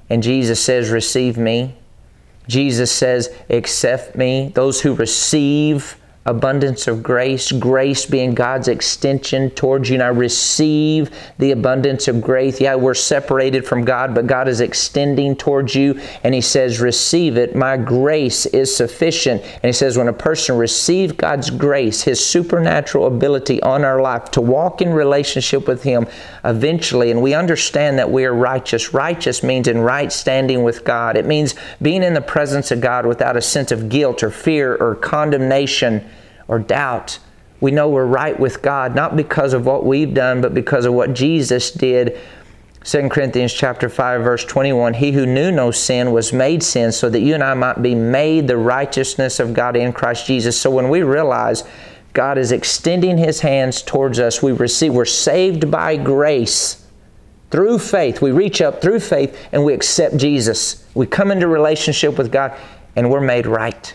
And 0.10 0.22
Jesus 0.22 0.60
says, 0.60 0.89
Receive 0.89 1.38
me. 1.38 1.76
Jesus 2.48 2.91
says, 2.91 3.34
Accept 3.50 4.15
me. 4.15 4.52
Those 4.54 4.82
who 4.82 4.93
receive 4.96 5.98
abundance 6.25 6.88
of 6.88 7.03
grace, 7.03 7.51
grace 7.51 8.05
being 8.05 8.33
God's 8.33 8.69
extension 8.69 9.49
towards 9.51 9.89
you. 9.89 9.95
And 9.95 10.03
I 10.03 10.07
receive 10.07 11.12
the 11.38 11.51
abundance 11.51 12.07
of 12.07 12.21
grace. 12.21 12.62
Yeah, 12.62 12.75
we're 12.75 12.93
separated 12.93 13.67
from 13.67 13.83
God, 13.83 14.15
but 14.15 14.27
God 14.27 14.47
is 14.47 14.62
extending 14.62 15.36
towards 15.36 15.75
you, 15.75 15.99
and 16.23 16.33
He 16.33 16.41
says, 16.41 16.79
Receive 16.79 17.38
it. 17.38 17.55
My 17.55 17.75
grace 17.75 18.45
is 18.47 18.75
sufficient. 18.75 19.41
And 19.41 19.63
He 19.63 19.73
says, 19.73 19.97
when 19.97 20.07
a 20.07 20.13
person 20.13 20.57
receives 20.57 21.13
God's 21.13 21.49
grace, 21.49 22.03
His 22.03 22.25
supernatural 22.25 23.07
ability 23.07 23.62
on 23.62 23.83
our 23.83 24.01
life 24.01 24.31
to 24.31 24.41
walk 24.41 24.81
in 24.81 24.93
relationship 24.93 25.67
with 25.67 25.83
Him 25.83 26.07
eventually, 26.45 27.12
and 27.12 27.21
we 27.21 27.33
understand 27.33 27.99
that 27.99 28.12
we 28.12 28.23
are 28.23 28.33
righteous. 28.33 28.93
Righteous 28.93 29.43
means 29.43 29.67
in 29.67 29.79
right 29.79 30.12
standing 30.12 30.63
with 30.63 30.86
God, 30.86 31.17
it 31.17 31.25
means 31.25 31.55
being 31.81 32.03
in 32.03 32.13
the 32.13 32.21
presence 32.21 32.71
of 32.71 32.79
God 32.79 33.05
without 33.05 33.36
a 33.36 33.41
sense 33.41 33.71
of 33.71 33.89
guilt 33.89 34.23
or 34.23 34.31
fear 34.31 34.75
or 34.75 34.95
condemnation 34.95 36.09
or 36.47 36.60
doubt. 36.60 37.19
We 37.60 37.71
know 37.71 37.89
we're 37.89 38.06
right 38.06 38.38
with 38.38 38.62
God 38.62 38.95
not 38.95 39.15
because 39.15 39.53
of 39.53 39.65
what 39.65 39.86
we've 39.86 40.13
done, 40.13 40.41
but 40.41 40.53
because 40.53 40.86
of 40.86 40.93
what 40.93 41.13
Jesus 41.13 41.71
did. 41.71 42.19
2 42.84 43.08
Corinthians 43.08 43.53
chapter 43.53 43.88
5 43.88 44.21
verse 44.21 44.43
21 44.43 44.95
He 44.95 45.13
who 45.13 45.25
knew 45.25 45.51
no 45.51 45.71
sin 45.71 46.12
was 46.12 46.34
made 46.34 46.62
sin 46.62 46.91
so 46.91 47.10
that 47.10 47.21
you 47.21 47.34
and 47.34 47.43
I 47.43 47.53
might 47.53 47.82
be 47.82 47.95
made 47.95 48.47
the 48.47 48.58
righteousness 48.58 49.39
of 49.39 49.53
God 49.53 49.77
in 49.77 49.93
Christ 49.93 50.27
Jesus. 50.27 50.60
So 50.60 50.69
when 50.69 50.89
we 50.89 51.01
realize 51.03 51.63
God 52.12 52.38
is 52.38 52.51
extending 52.51 53.17
his 53.17 53.39
hands 53.39 53.82
towards 53.82 54.19
us, 54.19 54.43
we 54.43 54.51
receive 54.51 54.93
we're 54.93 55.06
saved 55.06 55.71
by 55.71 55.95
grace 55.95 56.86
through 57.49 57.79
faith. 57.79 58.21
We 58.21 58.32
reach 58.32 58.62
up 58.62 58.82
through 58.82 58.99
faith 58.99 59.47
and 59.51 59.63
we 59.63 59.73
accept 59.73 60.17
Jesus. 60.17 60.86
We 60.93 61.06
come 61.06 61.32
into 61.32 61.47
relationship 61.47 62.17
with 62.17 62.32
God 62.32 62.53
and 62.95 63.10
we're 63.10 63.21
made 63.21 63.47
right. 63.47 63.93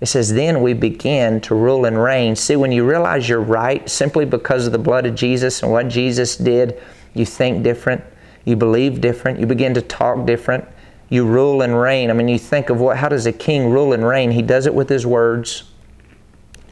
It 0.00 0.06
says, 0.06 0.34
then 0.34 0.60
we 0.60 0.74
begin 0.74 1.40
to 1.42 1.54
rule 1.54 1.86
and 1.86 2.02
reign. 2.02 2.36
See, 2.36 2.56
when 2.56 2.70
you 2.70 2.86
realize 2.88 3.28
you're 3.28 3.40
right 3.40 3.88
simply 3.88 4.26
because 4.26 4.66
of 4.66 4.72
the 4.72 4.78
blood 4.78 5.06
of 5.06 5.14
Jesus 5.14 5.62
and 5.62 5.72
what 5.72 5.88
Jesus 5.88 6.36
did, 6.36 6.80
you 7.14 7.24
think 7.24 7.62
different, 7.62 8.04
you 8.44 8.56
believe 8.56 9.00
different, 9.00 9.40
you 9.40 9.46
begin 9.46 9.72
to 9.74 9.80
talk 9.80 10.26
different, 10.26 10.66
you 11.08 11.24
rule 11.24 11.62
and 11.62 11.80
reign. 11.80 12.10
I 12.10 12.12
mean, 12.12 12.28
you 12.28 12.38
think 12.38 12.68
of 12.68 12.78
what, 12.78 12.98
how 12.98 13.08
does 13.08 13.26
a 13.26 13.32
king 13.32 13.70
rule 13.70 13.92
and 13.94 14.06
reign? 14.06 14.30
He 14.30 14.42
does 14.42 14.66
it 14.66 14.74
with 14.74 14.88
his 14.88 15.06
words. 15.06 15.64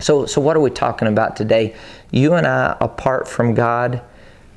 So, 0.01 0.27
so 0.27 0.41
what 0.41 0.57
are 0.57 0.61
we 0.61 0.71
talking 0.71 1.09
about 1.09 1.37
today? 1.37 1.75
You 2.11 2.35
and 2.35 2.47
I, 2.47 2.77
apart 2.81 3.27
from 3.27 3.55
God, 3.55 4.03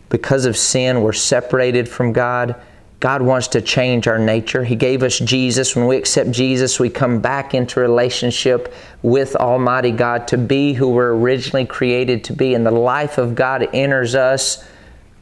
because 0.09 0.45
of 0.45 0.57
sin, 0.57 1.01
we're 1.01 1.13
separated 1.13 1.87
from 1.87 2.11
God. 2.11 2.55
God 2.99 3.21
wants 3.21 3.49
to 3.49 3.61
change 3.61 4.07
our 4.07 4.17
nature. 4.17 4.63
He 4.63 4.75
gave 4.75 5.03
us 5.03 5.19
Jesus. 5.19 5.75
When 5.75 5.85
we 5.85 5.97
accept 5.97 6.31
Jesus, 6.31 6.79
we 6.79 6.89
come 6.89 7.19
back 7.21 7.53
into 7.53 7.79
relationship 7.79 8.73
with 9.03 9.35
Almighty 9.35 9.91
God 9.91 10.27
to 10.29 10.37
be 10.37 10.73
who 10.73 10.89
we're 10.89 11.13
originally 11.13 11.65
created 11.65 12.23
to 12.25 12.33
be. 12.33 12.55
And 12.55 12.65
the 12.65 12.71
life 12.71 13.19
of 13.19 13.35
God 13.35 13.67
enters 13.73 14.15
us 14.15 14.67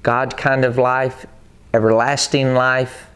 God 0.04 0.38
kind 0.38 0.64
of 0.64 0.78
life, 0.78 1.26
everlasting 1.74 2.54
life, 2.54 3.08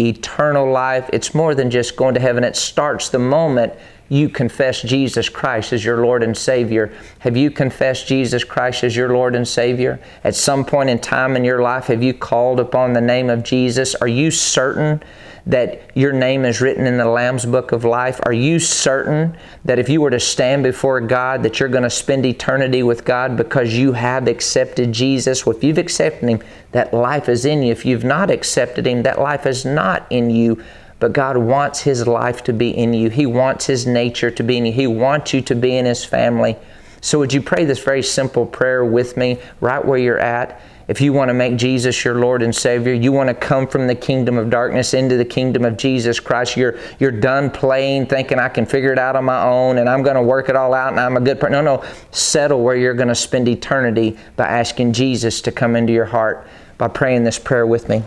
eternal 0.00 0.68
life. 0.70 1.08
It's 1.12 1.34
more 1.34 1.54
than 1.54 1.70
just 1.70 1.94
going 1.94 2.14
to 2.14 2.20
heaven. 2.20 2.42
It 2.42 2.56
starts 2.56 3.10
the 3.10 3.18
moment 3.20 3.74
you 4.08 4.28
confess 4.28 4.82
Jesus 4.82 5.28
Christ 5.28 5.72
as 5.72 5.84
your 5.84 6.00
Lord 6.02 6.22
and 6.22 6.36
Savior? 6.36 6.92
Have 7.20 7.36
you 7.36 7.50
confessed 7.50 8.06
Jesus 8.06 8.44
Christ 8.44 8.84
as 8.84 8.96
your 8.96 9.12
Lord 9.12 9.34
and 9.34 9.46
Savior? 9.46 10.00
At 10.24 10.34
some 10.34 10.64
point 10.64 10.90
in 10.90 10.98
time 10.98 11.36
in 11.36 11.44
your 11.44 11.60
life, 11.60 11.86
have 11.86 12.02
you 12.02 12.14
called 12.14 12.60
upon 12.60 12.92
the 12.92 13.00
name 13.00 13.28
of 13.28 13.42
Jesus? 13.42 13.94
Are 13.96 14.08
you 14.08 14.30
certain 14.30 15.02
that 15.48 15.90
your 15.96 16.12
name 16.12 16.44
is 16.44 16.60
written 16.60 16.86
in 16.86 16.98
the 16.98 17.06
Lamb's 17.06 17.46
Book 17.46 17.72
of 17.72 17.82
Life? 17.82 18.20
Are 18.24 18.34
you 18.34 18.58
certain 18.58 19.36
that 19.64 19.78
if 19.78 19.88
you 19.88 20.00
were 20.00 20.10
to 20.10 20.20
stand 20.20 20.62
before 20.62 21.00
God, 21.00 21.42
that 21.42 21.58
you're 21.58 21.70
going 21.70 21.84
to 21.84 21.90
spend 21.90 22.26
eternity 22.26 22.82
with 22.82 23.04
God 23.06 23.34
because 23.36 23.74
you 23.74 23.92
have 23.92 24.28
accepted 24.28 24.92
Jesus? 24.92 25.46
Well, 25.46 25.56
if 25.56 25.64
you've 25.64 25.78
accepted 25.78 26.28
Him, 26.28 26.42
that 26.72 26.92
life 26.92 27.30
is 27.30 27.46
in 27.46 27.62
you. 27.62 27.72
If 27.72 27.86
you've 27.86 28.04
not 28.04 28.30
accepted 28.30 28.86
Him, 28.86 29.02
that 29.04 29.18
life 29.18 29.46
is 29.46 29.64
not 29.64 30.06
in 30.10 30.28
you. 30.28 30.62
But 31.00 31.12
God 31.12 31.36
wants 31.36 31.80
His 31.80 32.06
life 32.06 32.42
to 32.44 32.52
be 32.52 32.70
in 32.70 32.92
you. 32.92 33.10
He 33.10 33.26
wants 33.26 33.66
His 33.66 33.86
nature 33.86 34.30
to 34.30 34.42
be 34.42 34.56
in 34.56 34.66
you. 34.66 34.72
He 34.72 34.86
wants 34.86 35.32
you 35.32 35.40
to 35.42 35.54
be 35.54 35.76
in 35.76 35.86
His 35.86 36.04
family. 36.04 36.56
So, 37.00 37.18
would 37.20 37.32
you 37.32 37.40
pray 37.40 37.64
this 37.64 37.78
very 37.78 38.02
simple 38.02 38.44
prayer 38.44 38.84
with 38.84 39.16
me 39.16 39.38
right 39.60 39.84
where 39.84 39.98
you're 39.98 40.18
at? 40.18 40.60
If 40.88 41.02
you 41.02 41.12
want 41.12 41.28
to 41.28 41.34
make 41.34 41.56
Jesus 41.56 42.02
your 42.02 42.14
Lord 42.14 42.42
and 42.42 42.54
Savior, 42.54 42.94
you 42.94 43.12
want 43.12 43.28
to 43.28 43.34
come 43.34 43.68
from 43.68 43.86
the 43.86 43.94
kingdom 43.94 44.38
of 44.38 44.48
darkness 44.48 44.94
into 44.94 45.18
the 45.18 45.24
kingdom 45.24 45.66
of 45.66 45.76
Jesus 45.76 46.18
Christ. 46.18 46.56
You're 46.56 46.78
you're 46.98 47.12
done 47.12 47.50
playing, 47.50 48.06
thinking 48.06 48.38
I 48.38 48.48
can 48.48 48.64
figure 48.64 48.90
it 48.90 48.98
out 48.98 49.14
on 49.14 49.26
my 49.26 49.42
own 49.42 49.76
and 49.78 49.88
I'm 49.88 50.02
going 50.02 50.16
to 50.16 50.22
work 50.22 50.48
it 50.48 50.56
all 50.56 50.72
out 50.72 50.92
and 50.92 50.98
I'm 50.98 51.18
a 51.18 51.20
good 51.20 51.38
person. 51.38 51.52
No, 51.52 51.60
no. 51.60 51.84
Settle 52.10 52.62
where 52.62 52.74
you're 52.74 52.94
going 52.94 53.08
to 53.08 53.14
spend 53.14 53.48
eternity 53.48 54.16
by 54.36 54.46
asking 54.46 54.94
Jesus 54.94 55.42
to 55.42 55.52
come 55.52 55.76
into 55.76 55.92
your 55.92 56.06
heart 56.06 56.48
by 56.78 56.88
praying 56.88 57.22
this 57.22 57.38
prayer 57.38 57.66
with 57.66 57.90
me. 57.90 58.02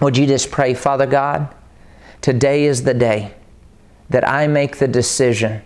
Would 0.00 0.16
you 0.16 0.26
just 0.26 0.50
pray, 0.50 0.72
Father 0.72 1.06
God? 1.06 1.54
Today 2.22 2.64
is 2.64 2.84
the 2.84 2.94
day 2.94 3.34
that 4.08 4.26
I 4.26 4.46
make 4.46 4.76
the 4.76 4.86
decision 4.86 5.62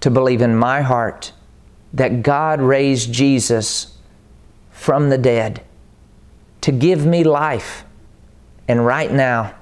to 0.00 0.10
believe 0.10 0.40
in 0.40 0.56
my 0.56 0.80
heart 0.80 1.32
that 1.92 2.22
God 2.22 2.60
raised 2.60 3.12
Jesus 3.12 3.98
from 4.70 5.10
the 5.10 5.18
dead 5.18 5.62
to 6.62 6.72
give 6.72 7.04
me 7.04 7.24
life. 7.24 7.84
And 8.66 8.84
right 8.84 9.12
now, 9.12 9.54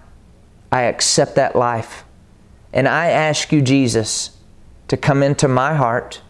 I 0.70 0.82
accept 0.82 1.34
that 1.34 1.56
life. 1.56 2.04
And 2.72 2.88
I 2.88 3.10
ask 3.10 3.52
you, 3.52 3.60
Jesus, 3.60 4.38
to 4.88 4.96
come 4.96 5.22
into 5.22 5.48
my 5.48 5.74
heart, 5.74 6.22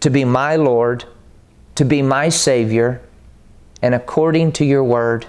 to 0.00 0.10
be 0.10 0.24
my 0.24 0.56
Lord, 0.56 1.04
to 1.74 1.84
be 1.84 2.02
my 2.02 2.28
Savior. 2.28 3.02
And 3.82 3.94
according 3.94 4.52
to 4.52 4.64
your 4.64 4.84
word, 4.84 5.26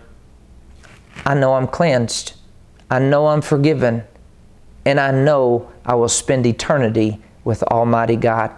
I 1.26 1.34
know 1.34 1.56
I'm 1.56 1.68
cleansed. 1.68 2.35
I 2.90 3.00
know 3.00 3.28
I'm 3.28 3.42
forgiven. 3.42 4.04
And 4.86 5.00
I 5.00 5.12
know 5.12 5.72
I 5.86 5.96
will 5.96 6.10
spend 6.10 6.46
eternity 6.46 7.20
with 7.44 7.64
Almighty 7.64 8.16
God. 8.16 8.52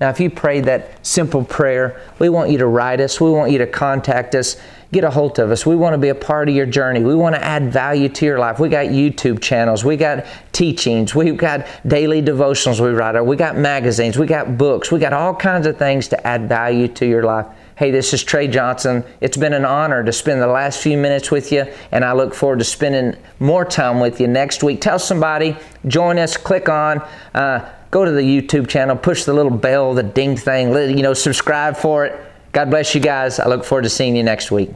Now, 0.00 0.10
if 0.10 0.20
you 0.20 0.28
prayed 0.28 0.64
that 0.64 1.04
simple 1.04 1.42
prayer, 1.42 2.00
we 2.18 2.28
want 2.28 2.50
you 2.50 2.58
to 2.58 2.66
write 2.66 3.00
us. 3.00 3.20
We 3.20 3.30
want 3.30 3.50
you 3.50 3.58
to 3.58 3.66
contact 3.66 4.34
us. 4.34 4.56
Get 4.92 5.04
a 5.04 5.10
hold 5.10 5.38
of 5.38 5.50
us. 5.50 5.64
We 5.64 5.74
want 5.74 5.94
to 5.94 5.98
be 5.98 6.10
a 6.10 6.14
part 6.14 6.48
of 6.48 6.54
your 6.54 6.66
journey. 6.66 7.00
We 7.00 7.14
want 7.14 7.34
to 7.34 7.42
add 7.42 7.72
value 7.72 8.08
to 8.10 8.26
your 8.26 8.38
life. 8.38 8.60
We 8.60 8.68
got 8.68 8.86
YouTube 8.86 9.40
channels. 9.40 9.84
We 9.84 9.96
got 9.96 10.26
teachings. 10.52 11.14
We've 11.14 11.36
got 11.36 11.66
daily 11.86 12.22
devotionals 12.22 12.78
we 12.78 12.90
write. 12.90 13.20
We 13.22 13.36
got 13.36 13.56
magazines. 13.56 14.18
We 14.18 14.26
got 14.26 14.58
books. 14.58 14.92
We 14.92 15.00
got 15.00 15.14
all 15.14 15.34
kinds 15.34 15.66
of 15.66 15.78
things 15.78 16.08
to 16.08 16.26
add 16.26 16.46
value 16.46 16.88
to 16.88 17.06
your 17.06 17.22
life. 17.22 17.46
Hey, 17.76 17.90
this 17.90 18.14
is 18.14 18.24
Trey 18.24 18.48
Johnson. 18.48 19.04
It's 19.20 19.36
been 19.36 19.52
an 19.52 19.66
honor 19.66 20.02
to 20.02 20.10
spend 20.10 20.40
the 20.40 20.46
last 20.46 20.80
few 20.80 20.96
minutes 20.96 21.30
with 21.30 21.52
you, 21.52 21.66
and 21.92 22.06
I 22.06 22.14
look 22.14 22.32
forward 22.32 22.60
to 22.60 22.64
spending 22.64 23.20
more 23.38 23.66
time 23.66 24.00
with 24.00 24.18
you 24.18 24.26
next 24.26 24.62
week. 24.62 24.80
Tell 24.80 24.98
somebody, 24.98 25.58
join 25.86 26.16
us, 26.18 26.38
click 26.38 26.70
on. 26.70 27.06
Uh, 27.34 27.70
go 27.90 28.06
to 28.06 28.12
the 28.12 28.22
YouTube 28.22 28.66
channel, 28.66 28.96
push 28.96 29.24
the 29.24 29.34
little 29.34 29.52
bell, 29.52 29.92
the 29.92 30.02
ding 30.02 30.38
thing, 30.38 30.72
you 30.96 31.02
know, 31.02 31.12
subscribe 31.12 31.76
for 31.76 32.06
it. 32.06 32.18
God 32.52 32.70
bless 32.70 32.94
you 32.94 33.00
guys. 33.02 33.38
I 33.38 33.46
look 33.46 33.62
forward 33.62 33.82
to 33.82 33.90
seeing 33.90 34.16
you 34.16 34.22
next 34.22 34.50
week. 34.50 34.70